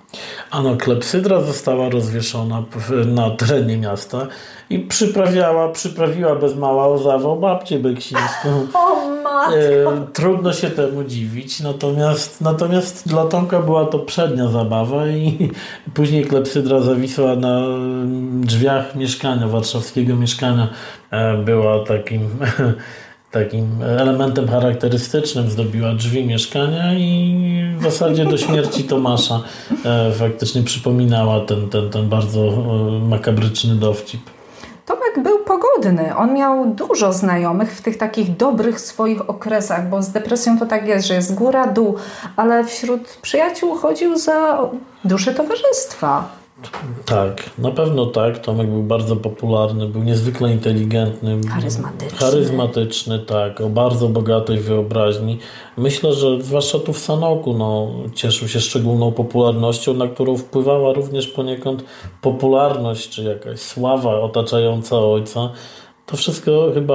[0.50, 2.64] Ano, klepsydra została rozwieszona
[3.06, 4.26] na terenie miasta
[4.70, 8.48] i przyprawiała, przyprawiła bez mała o zawał babcię beksińską.
[8.74, 9.56] O matko!
[9.56, 15.50] E, trudno się temu dziwić, natomiast, natomiast dla Tomka była to przednia zabawa i
[15.94, 17.62] później klepsydra zawisła na
[18.40, 20.68] drzwiach mieszkania, warszawskiego mieszkania.
[21.10, 22.28] E, była takim
[23.30, 29.40] takim elementem charakterystycznym zdobiła drzwi mieszkania i w zasadzie do śmierci Tomasza
[29.84, 34.20] e, faktycznie przypominała ten, ten, ten bardzo e, makabryczny dowcip.
[35.18, 36.16] Był pogodny.
[36.16, 40.86] On miał dużo znajomych w tych takich dobrych swoich okresach, bo z depresją to tak
[40.86, 41.94] jest, że jest góra, dół,
[42.36, 44.58] ale wśród przyjaciół chodził za
[45.04, 46.39] duszę towarzystwa.
[47.06, 48.38] Tak, na pewno tak.
[48.38, 51.40] Tomek był bardzo popularny, był niezwykle inteligentny.
[51.48, 52.18] Charyzmatyczny.
[52.18, 55.38] Charyzmatyczny, tak, o bardzo bogatej wyobraźni.
[55.76, 61.28] Myślę, że zwłaszcza tu w Sanoku no, cieszył się szczególną popularnością, na którą wpływała również
[61.28, 61.84] poniekąd
[62.22, 65.50] popularność czy jakaś sława otaczająca ojca.
[66.10, 66.94] To wszystko chyba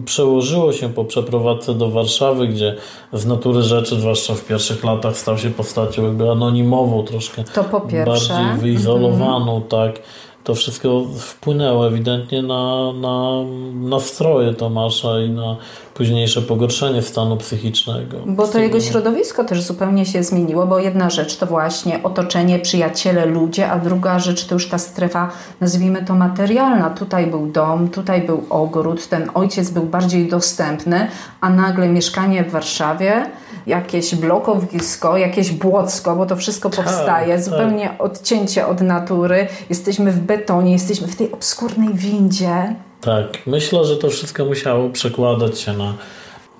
[0.00, 2.76] y, przełożyło się po przeprowadzce do Warszawy, gdzie
[3.12, 7.80] z natury rzeczy, zwłaszcza w pierwszych latach, stał się postacią jakby anonimową, troszkę To po
[7.80, 8.34] pierwsze.
[8.34, 10.02] bardziej wyizolowaną, tak.
[10.44, 15.56] To wszystko wpłynęło ewidentnie na, na nastroje Tomasza i na
[15.94, 18.16] późniejsze pogorszenie stanu psychicznego.
[18.26, 23.26] Bo to jego środowisko też zupełnie się zmieniło, bo jedna rzecz to właśnie otoczenie, przyjaciele,
[23.26, 26.90] ludzie, a druga rzecz to już ta strefa, nazwijmy to materialna.
[26.90, 31.08] Tutaj był dom, tutaj był ogród, ten ojciec był bardziej dostępny,
[31.40, 33.26] a nagle mieszkanie w Warszawie,
[33.66, 37.44] jakieś blokowisko, jakieś błocko, bo to wszystko powstaje, tak.
[37.44, 39.46] zupełnie odcięcie od natury.
[39.70, 42.74] Jesteśmy w betonie, jesteśmy w tej obskurnej windzie.
[43.04, 45.94] Tak, myślę, że to wszystko musiało przekładać się na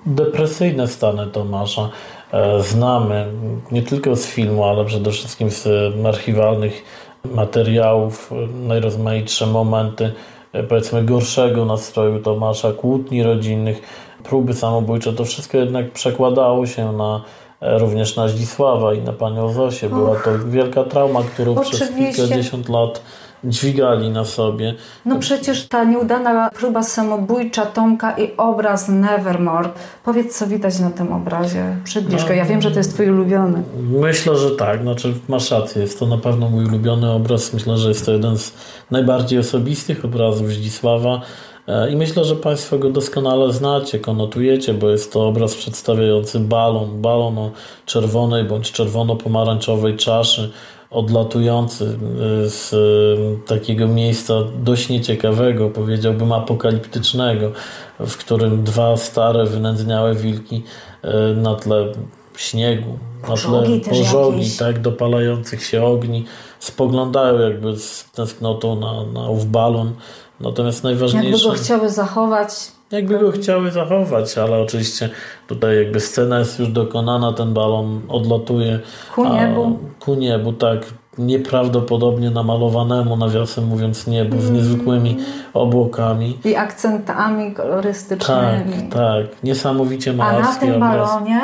[0.05, 1.89] depresyjne stany Tomasza.
[2.31, 3.27] E, Znamy
[3.71, 5.67] nie tylko z filmu, ale przede wszystkim z
[6.05, 6.83] archiwalnych
[7.25, 10.13] materiałów e, najrozmaitsze momenty,
[10.53, 13.81] e, powiedzmy, gorszego nastroju Tomasza, kłótni rodzinnych,
[14.23, 15.13] próby samobójcze.
[15.13, 17.21] To wszystko jednak przekładało się na
[17.61, 19.89] również na Zdzisława i na panią Zosię.
[19.89, 23.01] Była to wielka trauma, którą przez kilkadziesiąt lat
[23.45, 24.75] dźwigali na sobie.
[25.05, 29.69] No przecież ta nieudana próba samobójcza Tomka i obraz Nevermore.
[30.05, 31.77] Powiedz, co widać na tym obrazie.
[31.83, 32.33] Przybliż go.
[32.33, 33.63] Ja wiem, że to jest twój ulubiony.
[33.89, 34.81] Myślę, że tak.
[34.81, 35.81] Znaczy, masz rację.
[35.81, 37.53] Jest to na pewno mój ulubiony obraz.
[37.53, 38.53] Myślę, że jest to jeden z
[38.91, 41.21] najbardziej osobistych obrazów Zdzisława.
[41.67, 47.01] E, I myślę, że Państwo go doskonale znacie, konotujecie, bo jest to obraz przedstawiający balon.
[47.01, 47.51] Balon o
[47.85, 50.51] czerwonej bądź czerwono-pomarańczowej czaszy,
[50.93, 57.51] odlatujący e, z e, takiego miejsca dość nieciekawego, powiedziałbym apokaliptycznego,
[57.99, 60.63] w którym dwa stare, wynędzniałe wilki
[61.01, 61.91] e, na tle
[62.37, 62.97] śniegu,
[63.29, 64.57] na tle Pożogi jakieś.
[64.57, 66.25] tak, dopalających się ogni,
[66.59, 69.93] spoglądają jakby z tęsknotą na, na ów balon.
[70.39, 71.49] Natomiast Jakby najważniejsze...
[71.49, 72.51] go chciały zachować.
[72.93, 75.09] Jakby go chciały zachować, ale oczywiście
[75.47, 78.79] tutaj jakby scena jest już dokonana, ten balon odlatuje
[79.15, 79.79] Ku niebu.
[79.99, 80.79] ku niebu, tak
[81.17, 85.17] nieprawdopodobnie namalowanemu, nawiasem mówiąc, niebu z niezwykłymi
[85.53, 86.37] obłokami.
[86.45, 88.89] I akcentami Tak, kolorystycznymi.
[88.89, 91.09] tak, niesamowicie A na malarski tym obraz.
[91.09, 91.41] balonie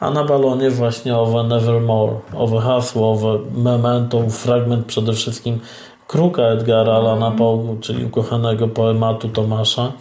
[0.00, 5.60] A na balonie właśnie owe Nevermore, owe hasło, owe memento, fragment przede wszystkim
[6.06, 9.92] Kruka Edgara Allana Poe, czyli ukochanego poematu Tomasza,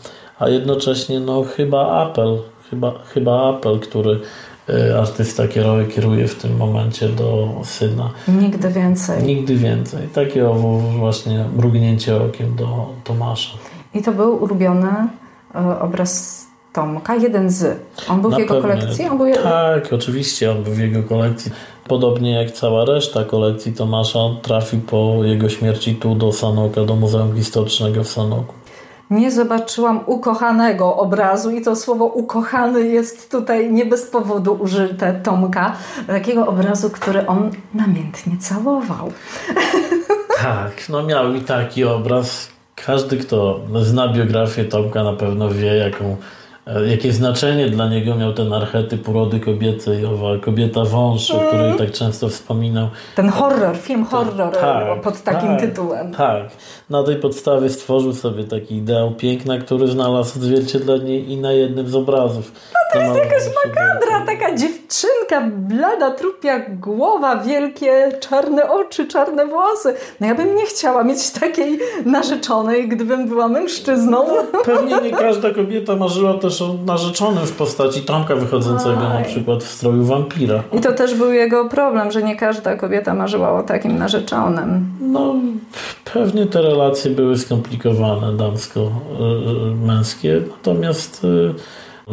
[0.42, 2.38] a jednocześnie no chyba apel,
[2.70, 4.20] chyba, chyba apel, który
[4.70, 8.10] y, artysta kieruje, kieruje w tym momencie do syna.
[8.28, 9.24] nigdy więcej.
[9.24, 10.08] Nigdy więcej.
[10.14, 13.58] Takie owo właśnie mrugnięcie okiem do Tomasza.
[13.94, 15.08] I to był ulubiony
[15.56, 16.42] e, obraz
[16.74, 17.80] Tomka, jeden z.
[18.10, 18.70] On był w Na jego pewno.
[18.70, 19.06] kolekcji?
[19.06, 19.34] On był.
[19.34, 21.52] Tak, oczywiście, on był w jego kolekcji.
[21.88, 26.96] Podobnie jak cała reszta kolekcji Tomasza, on trafił po jego śmierci tu do Sanoka, do
[26.96, 28.54] Muzeum Historycznego w Sanoku.
[29.12, 35.76] Nie zobaczyłam ukochanego obrazu i to słowo ukochany jest tutaj nie bez powodu użyte Tomka.
[36.08, 39.12] Takiego obrazu, który on namiętnie całował.
[40.42, 42.48] Tak, no miał i taki obraz.
[42.86, 46.18] Każdy, kto zna biografię Tomka, na pewno wie, jaką,
[46.66, 51.92] jakie znaczenie dla niego miał ten archetyp urody kobiecej, owa kobieta wąż, o której tak
[51.92, 52.88] często wspominał.
[53.16, 56.14] Ten horror, film horror Tak, pod takim tak, tytułem.
[56.14, 56.44] Tak.
[56.90, 61.96] Na tej podstawie stworzył sobie taki ideał piękna, który znalazł odzwierciedlenie i na jednym z
[61.96, 62.52] obrazów.
[62.74, 69.94] No to jest Jakaś makabra, taka dziewczynka, blada, trupia głowa, wielkie czarne oczy, czarne włosy.
[70.20, 74.26] No ja bym nie chciała mieć takiej narzeczonej, gdybym była mężczyzną.
[74.66, 79.26] Pewnie nie każda kobieta marzyła też o narzeczonym w postaci Tomka wychodzącego na Oj.
[79.26, 80.64] przykład w stroju wampira.
[80.74, 84.86] I to też był jego problem, że nie każda kobieta marzyła o takim narzeczonym.
[85.02, 85.36] No,
[86.14, 91.54] pewnie te relacje były skomplikowane damsko-męskie, natomiast y,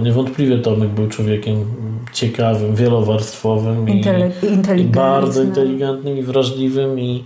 [0.03, 1.65] niewątpliwie Tomek był człowiekiem
[2.13, 4.05] ciekawym, wielowarstwowym i,
[4.81, 7.25] i bardzo inteligentnym i wrażliwym i,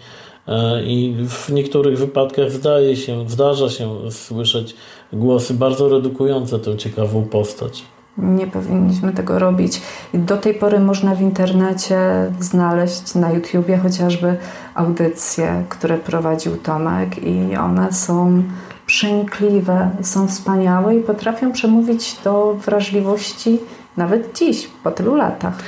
[0.48, 4.74] e, i w niektórych wypadkach zdaje się, zdarza się słyszeć
[5.12, 7.84] głosy bardzo redukujące tę ciekawą postać.
[8.18, 9.82] Nie powinniśmy tego robić.
[10.14, 11.98] Do tej pory można w internecie
[12.40, 14.36] znaleźć na YouTubie chociażby
[14.74, 18.42] audycje, które prowadził Tomek i one są
[18.86, 23.58] przenikliwe, są wspaniałe i potrafią przemówić do wrażliwości
[23.96, 25.58] nawet dziś, po tylu latach.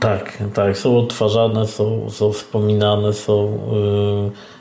[0.00, 0.78] Tak, tak.
[0.78, 3.58] Są odtwarzane, są, są wspominane, są.
[3.72, 4.51] Yy,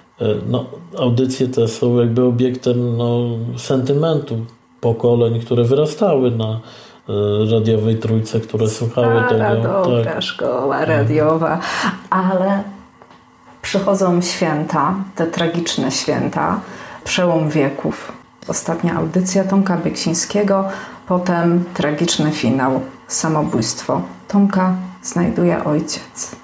[0.48, 0.66] no,
[0.98, 3.22] audycje te są jakby obiektem no,
[3.58, 4.46] sentymentu
[4.82, 6.60] pokoleń, które wyrastały na
[7.08, 9.64] yy, radiowej trójce, które słuchały Stara, tego.
[9.64, 10.24] dobra tak.
[10.24, 11.60] szkoła radiowa,
[12.10, 12.64] ale
[13.62, 16.60] przychodzą święta, te tragiczne święta,
[17.04, 18.12] przełom wieków.
[18.48, 20.66] Ostatnia audycja Tomka Beksińskiego,
[21.08, 24.02] potem tragiczny finał, samobójstwo.
[24.28, 26.36] Tomka znajduje ojciec.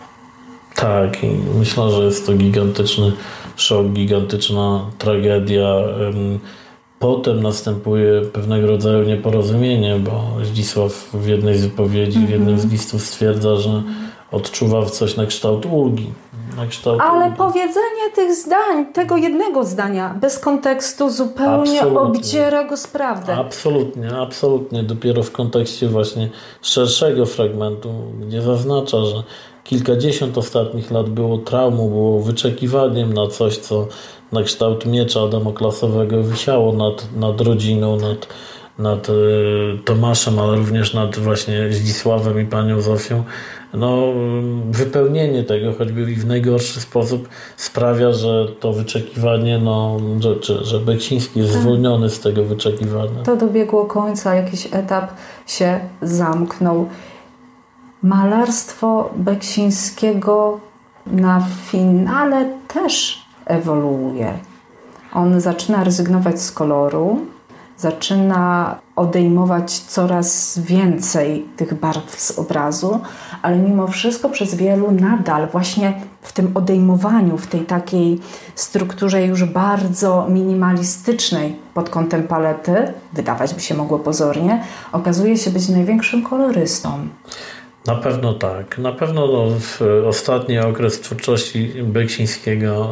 [0.76, 3.12] Tak, i myślę, że jest to gigantyczny
[3.58, 5.76] szok, gigantyczna tragedia.
[7.00, 12.72] Potem następuje pewnego rodzaju nieporozumienie, bo Zdzisław w jednej z wypowiedzi, w jednym z mhm.
[12.72, 13.84] listów stwierdza, że
[14.32, 16.14] odczuwa coś na kształt ulgi.
[16.58, 17.38] Na kształt Ale ulgi.
[17.38, 22.00] powiedzenie tych zdań, tego jednego zdania, bez kontekstu zupełnie absolutnie.
[22.00, 23.34] obdziera go z prawdy.
[23.34, 24.84] Absolutnie, absolutnie.
[24.84, 26.30] Dopiero w kontekście właśnie
[26.62, 27.90] szerszego fragmentu,
[28.28, 29.24] gdzie zaznacza, że
[29.68, 33.88] kilkadziesiąt ostatnich lat było traumą, było wyczekiwaniem na coś, co
[34.32, 38.28] na kształt miecza damoklasowego wisiało nad, nad rodziną, nad,
[38.80, 39.14] nad e,
[39.86, 43.24] Tomaszem, ale również nad właśnie Zdzisławem i panią Zofią
[43.74, 44.14] no,
[44.72, 51.54] wypełnienie tego, choćby w najgorszy sposób, sprawia, że to wyczekiwanie, no, że, że Beksiński jest
[51.54, 51.62] tak.
[51.62, 53.24] zwolniony z tego wyczekiwania.
[53.24, 55.12] To dobiegło końca, jakiś etap
[55.48, 56.88] się zamknął.
[58.04, 60.60] Malarstwo Beksińskiego
[61.08, 64.34] na finale też ewoluuje.
[65.14, 67.20] On zaczyna rezygnować z koloru,
[67.78, 73.00] zaczyna odejmować coraz więcej tych barw z obrazu,
[73.42, 78.20] ale mimo wszystko przez wielu nadal właśnie w tym odejmowaniu, w tej takiej
[78.56, 85.70] strukturze już bardzo minimalistycznej pod kątem palety, wydawać by się mogło pozornie, okazuje się być
[85.70, 87.08] największym kolorystą.
[87.88, 88.78] Na pewno tak.
[88.78, 92.90] Na pewno no, w ostatni okres twórczości Beksińskiego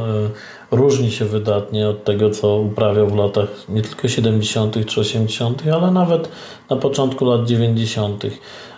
[0.71, 4.85] y, różni się wydatnie od tego, co uprawiał w latach nie tylko 70.
[4.85, 6.29] czy 80., ale nawet
[6.69, 8.23] na początku lat 90.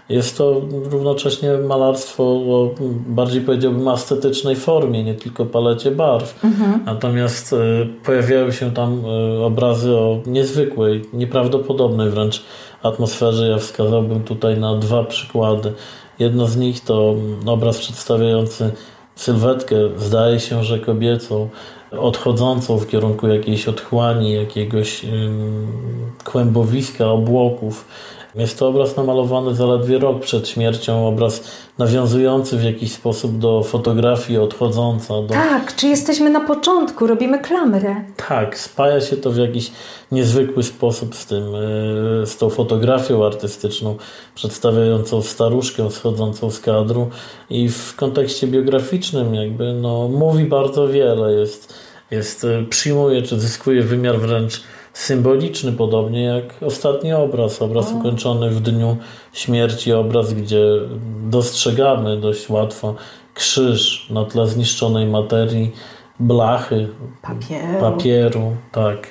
[0.09, 2.75] Jest to równocześnie malarstwo o
[3.07, 6.43] bardziej powiedziałbym estetycznej formie, nie tylko palecie barw.
[6.43, 6.85] Mhm.
[6.85, 12.43] Natomiast y, pojawiają się tam y, obrazy o niezwykłej, nieprawdopodobnej wręcz
[12.83, 13.47] atmosferze.
[13.47, 15.73] Ja wskazałbym tutaj na dwa przykłady.
[16.19, 17.15] Jedno z nich to
[17.45, 18.71] obraz przedstawiający
[19.15, 21.49] sylwetkę, zdaje się, że kobiecą,
[21.91, 25.05] odchodzącą w kierunku jakiejś otchłani, jakiegoś
[26.23, 27.85] kłębowiska, obłoków.
[28.35, 31.43] Jest to obraz namalowany zaledwie rok przed śmiercią, obraz
[31.77, 35.13] nawiązujący w jakiś sposób do fotografii odchodząca.
[35.21, 35.27] Do...
[35.27, 37.95] Tak, czy jesteśmy na początku, robimy klamrę.
[38.27, 39.71] Tak, spaja się to w jakiś
[40.11, 43.95] niezwykły sposób z tym, e, z tą fotografią artystyczną
[44.35, 47.09] przedstawiającą staruszkę schodzącą z kadru
[47.49, 51.73] i w kontekście biograficznym jakby no, mówi bardzo wiele, jest,
[52.11, 54.61] jest e, przyjmuje czy zyskuje wymiar wręcz
[54.97, 57.95] symboliczny, podobnie jak ostatni obraz, obraz o.
[57.95, 58.97] ukończony w dniu
[59.33, 60.63] śmierci, obraz, gdzie
[61.29, 62.95] dostrzegamy dość łatwo
[63.33, 65.71] krzyż na tle zniszczonej materii,
[66.19, 66.89] blachy,
[67.21, 69.07] papieru, papieru tak.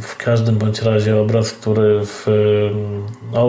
[0.00, 2.26] W każdym bądź razie obraz, który w,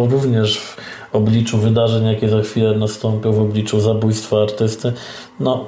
[0.09, 0.77] również w
[1.13, 4.93] obliczu wydarzeń, jakie za chwilę nastąpią, w obliczu zabójstwa artysty,
[5.39, 5.65] no,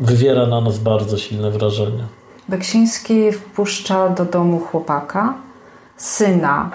[0.00, 2.04] wywiera na nas bardzo silne wrażenie.
[2.48, 5.34] Beksiński wpuszcza do domu chłopaka,
[5.96, 6.70] syna,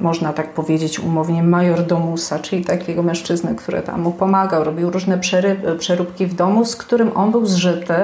[0.00, 5.18] można tak powiedzieć umownie, majordomusa, czyli takiego mężczyzny, który tam mu pomagał, robił różne
[5.78, 7.94] przeróbki w domu, z którym on był zżyty.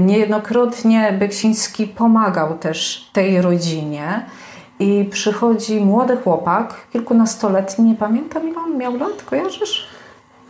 [0.00, 4.26] Niejednokrotnie Beksiński pomagał też tej rodzinie.
[4.78, 9.91] I przychodzi młody chłopak, kilkunastoletni, nie pamiętam ile on miał lat, kojarzysz?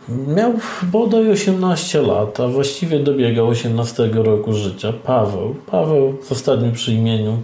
[0.09, 4.93] Miał bodaj 18 lat, a właściwie dobiegał 18 roku życia.
[5.03, 5.55] Paweł.
[5.71, 7.37] Paweł z ostatnim przy imieniu.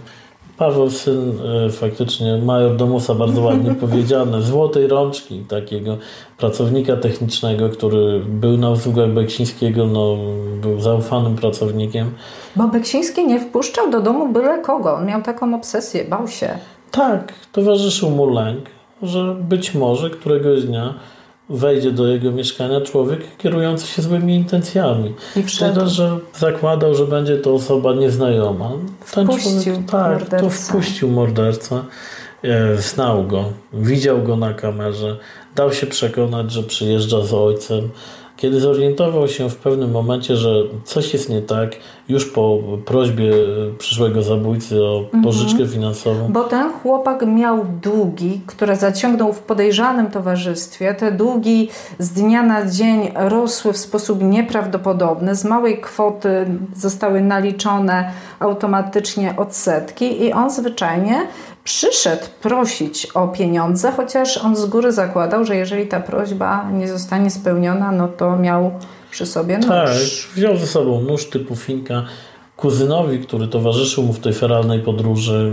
[0.58, 1.32] Paweł, syn
[1.66, 5.96] e, faktycznie major domusa, bardzo ładnie powiedziane, złotej rączki takiego
[6.38, 10.16] pracownika technicznego, który był na usługach Beksińskiego, no,
[10.62, 12.10] był zaufanym pracownikiem.
[12.56, 16.58] Bo Beksiński nie wpuszczał do domu byle kogo, on miał taką obsesję, bał się.
[16.90, 18.64] Tak, towarzyszył mu lęk,
[19.02, 20.94] że być może któregoś dnia
[21.50, 25.14] wejdzie do jego mieszkania człowiek kierujący się złymi intencjami.
[25.36, 28.70] I wtedy, że zakładał, że będzie to osoba nieznajoma.
[29.14, 30.40] Ten wpuścił człowiek, tak, mordercę.
[30.40, 31.82] to wpuścił mordercę.
[32.42, 35.16] E, znał go, widział go na kamerze,
[35.56, 37.90] dał się przekonać, że przyjeżdża z ojcem.
[38.36, 41.76] Kiedy zorientował się w pewnym momencie, że coś jest nie tak,
[42.10, 43.32] już po prośbie
[43.78, 45.24] przyszłego zabójcy o mhm.
[45.24, 46.28] pożyczkę finansową.
[46.32, 50.94] Bo ten chłopak miał długi, które zaciągnął w podejrzanym towarzystwie.
[50.94, 55.34] Te długi z dnia na dzień rosły w sposób nieprawdopodobny.
[55.34, 56.46] Z małej kwoty
[56.76, 61.26] zostały naliczone automatycznie odsetki i on zwyczajnie
[61.64, 67.30] przyszedł prosić o pieniądze, chociaż on z góry zakładał, że jeżeli ta prośba nie zostanie
[67.30, 68.70] spełniona, no to miał
[69.10, 69.68] przy sobie nóż.
[69.68, 69.96] Tak,
[70.34, 72.04] wziął ze sobą nóż typu finka.
[72.56, 75.52] Kuzynowi, który towarzyszył mu w tej feralnej podróży,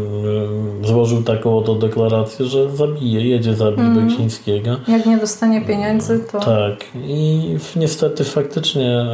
[0.84, 4.08] złożył taką oto deklarację, że zabije, jedzie zabić mm.
[4.08, 4.78] Beksińskiego.
[4.88, 6.40] Jak nie dostanie pieniędzy, to...
[6.40, 6.86] Tak.
[6.96, 7.42] I
[7.76, 9.06] niestety faktycznie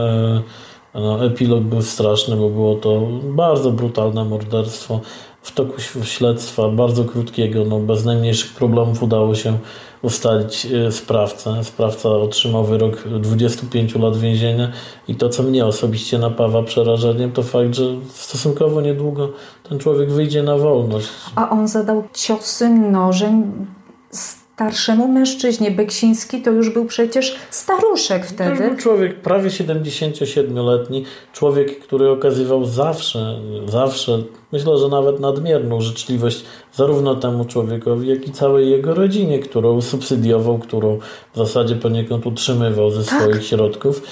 [0.94, 5.00] yy, no, epilog był straszny, bo było to bardzo brutalne morderstwo
[5.42, 9.58] w toku śledztwa, bardzo krótkiego, no bez najmniejszych problemów udało się
[10.04, 11.64] ustalić e, sprawcę.
[11.64, 14.72] Sprawca otrzymał wyrok 25 lat więzienia
[15.08, 19.30] i to, co mnie osobiście napawa przerażeniem, to fakt, że stosunkowo niedługo
[19.70, 21.08] ten człowiek wyjdzie na wolność.
[21.36, 23.66] A on zadał ciosy nożem
[24.12, 25.72] starszemu mężczyźnie.
[25.72, 28.58] Beksiński to już był przecież staruszek wtedy.
[28.58, 36.44] To był człowiek prawie 77-letni, człowiek, który okazywał zawsze, zawsze, myślę, że nawet nadmierną życzliwość
[36.74, 41.00] zarówno temu człowiekowi, jak i całej jego rodzinie, którą subsydiował, którą
[41.34, 43.22] w zasadzie poniekąd utrzymywał ze tak.
[43.22, 44.04] swoich środków.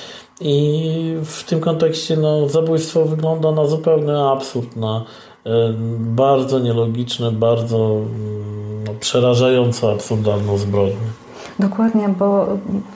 [0.41, 5.05] I w tym kontekście no, zabójstwo wygląda na zupełny absurd, na
[5.45, 11.07] e, bardzo nielogiczne, bardzo mm, no, przerażająco absurdalną zbrodnię.
[11.59, 12.47] Dokładnie, bo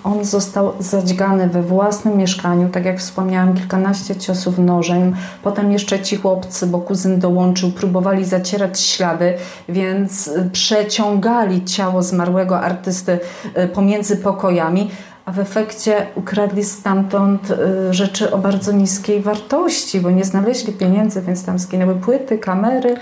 [0.03, 5.15] on został zadźgany we własnym mieszkaniu, tak jak wspomniałam, kilkanaście ciosów nożem.
[5.43, 9.33] Potem jeszcze ci chłopcy, bo kuzyn dołączył, próbowali zacierać ślady,
[9.69, 13.19] więc przeciągali ciało zmarłego artysty
[13.53, 14.89] e, pomiędzy pokojami
[15.25, 21.21] a w efekcie ukradli stamtąd y, rzeczy o bardzo niskiej wartości, bo nie znaleźli pieniędzy,
[21.21, 22.95] więc tam zginęły płyty, kamery.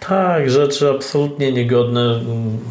[0.00, 2.20] Tak, rzeczy absolutnie niegodne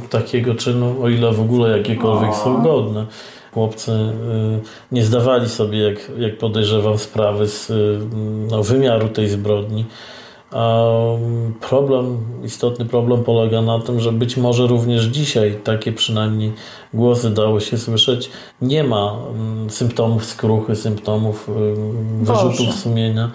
[0.10, 2.36] takiego czynu, o ile w ogóle jakiekolwiek o.
[2.36, 3.06] są godne.
[3.54, 4.12] Chłopcy y,
[4.92, 8.00] nie zdawali sobie, jak, jak podejrzewam, sprawy z y,
[8.52, 9.86] no, wymiaru tej zbrodni.
[10.52, 10.84] A
[11.70, 16.54] problem, istotny problem polega na tym, że być może również dzisiaj takie przynajmniej
[16.94, 18.30] głosy dało się słyszeć.
[18.62, 19.16] Nie ma
[19.70, 21.50] symptomów skruchy, symptomów
[22.22, 23.32] wyrzutów sumienia.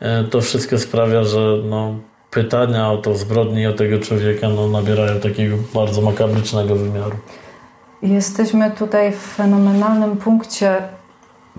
[0.00, 1.94] E, to wszystko sprawia, że no,
[2.30, 7.16] pytania o to zbrodnię o tego człowieka no, nabierają takiego bardzo makabrycznego wymiaru.
[8.02, 10.82] Jesteśmy tutaj w fenomenalnym punkcie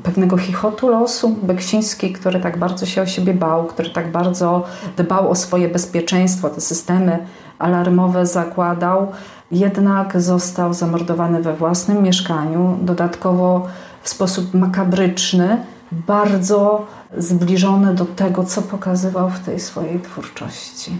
[0.03, 1.35] pewnego chichotu losu.
[1.43, 4.63] Beksiński, który tak bardzo się o siebie bał, który tak bardzo
[4.97, 7.19] dbał o swoje bezpieczeństwo, te systemy
[7.59, 9.11] alarmowe zakładał,
[9.51, 13.67] jednak został zamordowany we własnym mieszkaniu, dodatkowo
[14.01, 15.57] w sposób makabryczny,
[15.91, 16.87] bardzo
[17.17, 20.91] zbliżony do tego, co pokazywał w tej swojej twórczości.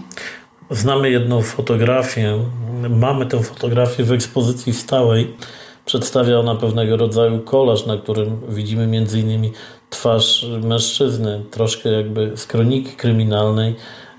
[0.70, 2.38] Znamy jedną fotografię,
[2.90, 5.34] mamy tę fotografię w ekspozycji stałej
[5.90, 9.50] Przedstawia ona pewnego rodzaju kolaż, na którym widzimy m.in.
[9.90, 13.74] twarz mężczyzny, troszkę jakby z kroniki kryminalnej,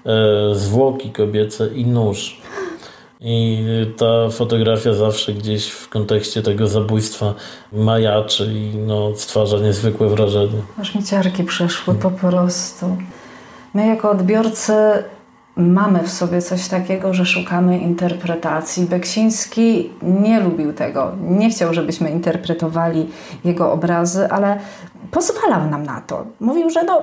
[0.05, 2.40] e, zwłoki kobiece i nóż.
[3.21, 3.65] I
[3.97, 7.33] ta fotografia zawsze gdzieś w kontekście tego zabójstwa
[7.73, 10.61] majaczy i no, stwarza niezwykłe wrażenie.
[10.81, 12.97] Aż mi ciarki przeszły po prostu.
[13.73, 14.73] My jako odbiorcy
[15.55, 18.85] mamy w sobie coś takiego, że szukamy interpretacji.
[18.85, 21.11] Beksiński nie lubił tego.
[21.21, 23.09] Nie chciał, żebyśmy interpretowali
[23.43, 24.59] jego obrazy, ale
[25.11, 26.25] pozwalał nam na to.
[26.39, 27.01] Mówił, że no,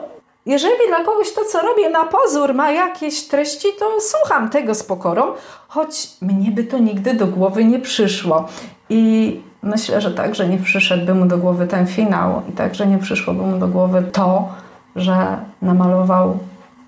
[0.48, 4.82] jeżeli dla kogoś to, co robię na pozór, ma jakieś treści, to słucham tego z
[4.82, 5.22] pokorą,
[5.68, 8.48] choć mnie by to nigdy do głowy nie przyszło.
[8.90, 13.42] I myślę, że także nie przyszedłby mu do głowy ten finał, i także nie przyszłoby
[13.42, 14.48] mu do głowy to,
[14.96, 16.38] że namalował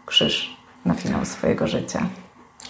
[0.06, 2.06] krzyż na finał swojego życia?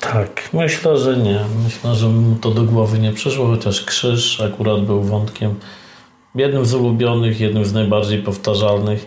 [0.01, 1.41] Tak, myślę, że nie.
[1.64, 5.55] Myślę, że mu to do głowy nie przyszło, chociaż krzyż akurat był wątkiem
[6.34, 9.07] jednym z ulubionych, jednym z najbardziej powtarzalnych.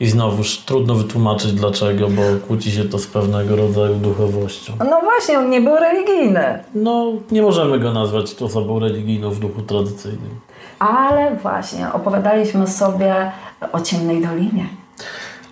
[0.00, 4.72] I znowuż trudno wytłumaczyć dlaczego, bo kłóci się to z pewnego rodzaju duchowością.
[4.78, 6.64] No właśnie, on nie był religijny.
[6.74, 10.40] No, nie możemy go nazwać osobą religijną w duchu tradycyjnym.
[10.78, 13.32] Ale właśnie, opowiadaliśmy sobie
[13.72, 14.66] o ciemnej dolinie.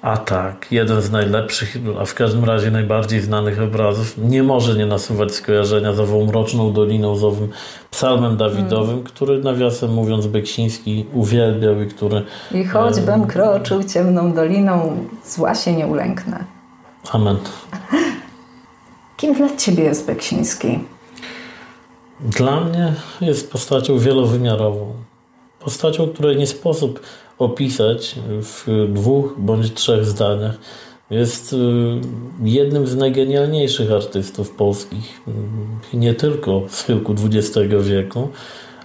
[0.04, 4.86] A tak, jeden z najlepszych, a w każdym razie najbardziej znanych obrazów nie może nie
[4.86, 7.48] nasuwać skojarzenia z ową mroczną doliną, z owym
[7.90, 9.04] psalmem Dawidowym, hmm.
[9.04, 12.22] który nawiasem mówiąc Beksiński uwielbiał i który...
[12.54, 13.26] I choćbym e...
[13.26, 16.44] kroczył ciemną doliną, zła się nie ulęknę.
[17.12, 17.36] Amen.
[19.16, 20.78] Kim dla Ciebie jest Beksiński?
[22.20, 24.92] Dla mnie jest postacią wielowymiarową.
[25.64, 27.00] Postacią, której nie sposób
[27.38, 30.58] opisać w dwóch bądź trzech zdaniach.
[31.10, 31.56] Jest y,
[32.42, 35.20] jednym z najgenialniejszych artystów polskich,
[35.94, 38.28] y, nie tylko z chyłku XX wieku,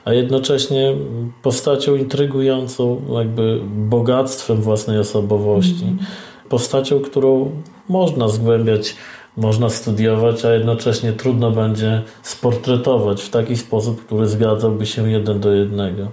[0.05, 0.95] a jednocześnie
[1.43, 5.83] postacią intrygującą, jakby bogactwem własnej osobowości.
[5.83, 5.97] Mm.
[6.49, 7.51] Postacią, którą
[7.89, 8.95] można zgłębiać,
[9.37, 15.53] można studiować, a jednocześnie trudno będzie sportretować w taki sposób, który zgadzałby się jeden do
[15.53, 16.07] jednego.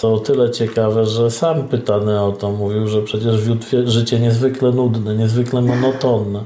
[0.00, 4.72] Co o tyle ciekawe, że sam pytany o to mówił, że przecież wiódł życie niezwykle
[4.72, 6.44] nudne, niezwykle monotonne,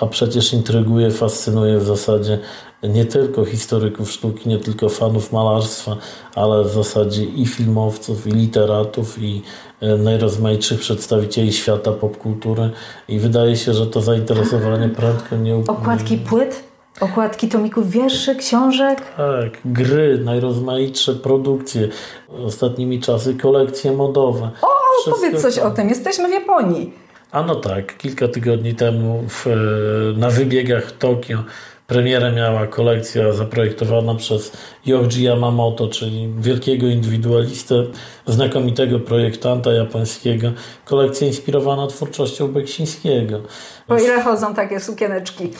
[0.00, 2.38] a przecież intryguje, fascynuje w zasadzie
[2.82, 5.96] nie tylko historyków sztuki, nie tylko fanów malarstwa,
[6.34, 9.42] ale w zasadzie i filmowców, i literatów, i
[9.80, 12.70] e, najrozmaitszych przedstawicieli świata popkultury.
[13.08, 15.56] I wydaje się, że to zainteresowanie prędko nie.
[15.56, 16.73] Okładki płyt?
[17.00, 19.00] Okładki tomików wierszy, książek?
[19.16, 21.88] Tak, gry, najrozmaitsze produkcje,
[22.44, 24.50] ostatnimi czasy kolekcje modowe.
[24.62, 24.68] O,
[25.02, 25.64] Wszystko powiedz coś to...
[25.64, 26.92] o tym, jesteśmy w Japonii.
[27.32, 29.46] A no tak, kilka tygodni temu w,
[30.16, 31.38] na wybiegach Tokio
[31.86, 34.52] premierę miała kolekcja zaprojektowana przez
[34.86, 37.74] Yoji Yamamoto, czyli wielkiego indywidualistę,
[38.26, 40.52] znakomitego projektanta japońskiego.
[40.84, 43.40] Kolekcja inspirowana twórczością Beksińskiego.
[43.86, 45.50] Po ile chodzą takie sukieneczki?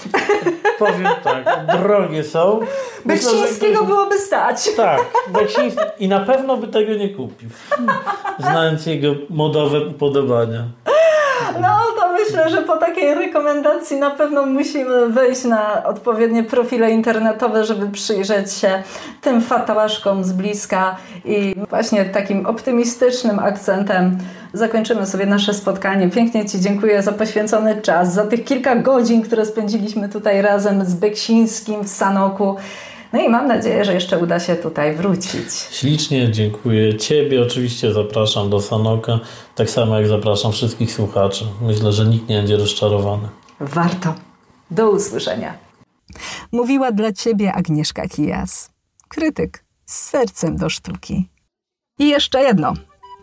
[0.79, 2.61] Powiem tak, drogie są.
[3.05, 3.89] Beksińskiego ktoś...
[3.89, 4.75] byłoby stać.
[4.77, 7.49] Tak, Beksiński i na pewno by tego nie kupił,
[8.51, 10.65] znając jego modowe upodobania.
[11.61, 17.65] No to myślę, że po takiej rekomendacji na pewno musimy wejść na odpowiednie profile internetowe,
[17.65, 18.83] żeby przyjrzeć się
[19.21, 24.19] tym fatałaszkom z bliska i właśnie takim optymistycznym akcentem
[24.53, 26.11] zakończymy sobie nasze spotkanie.
[26.11, 30.95] Pięknie Ci dziękuję za poświęcony czas, za tych kilka godzin, które spędziliśmy tutaj razem z
[30.95, 32.57] Beksińskim w Sanoku.
[33.13, 35.51] No i mam nadzieję, że jeszcze uda się tutaj wrócić.
[35.71, 37.43] Ślicznie dziękuję Ciebie.
[37.43, 39.21] Oczywiście zapraszam do Sanoka,
[39.55, 41.45] tak samo jak zapraszam wszystkich słuchaczy.
[41.63, 43.29] Myślę, że nikt nie będzie rozczarowany.
[43.61, 44.15] Warto.
[44.71, 45.55] Do usłyszenia.
[46.53, 48.71] Mówiła dla Ciebie Agnieszka Kijas,
[49.09, 51.29] krytyk z sercem do sztuki.
[51.99, 52.73] I jeszcze jedno.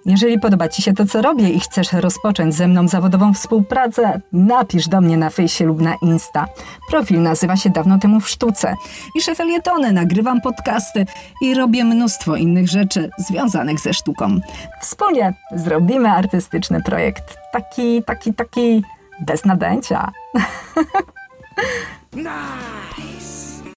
[0.06, 4.88] Jeżeli podoba Ci się to, co robię i chcesz rozpocząć ze mną zawodową współpracę, napisz
[4.88, 6.48] do mnie na fejsie lub na Insta.
[6.90, 8.76] Profil nazywa się Dawno temu w sztuce.
[9.14, 11.06] Piszę felietony, nagrywam podcasty
[11.42, 14.40] i robię mnóstwo innych rzeczy związanych ze sztuką.
[14.82, 17.38] Wspólnie zrobimy artystyczny projekt.
[17.52, 18.84] Taki, taki, taki
[19.26, 20.12] bez nadęcia.
[22.16, 23.51] nice!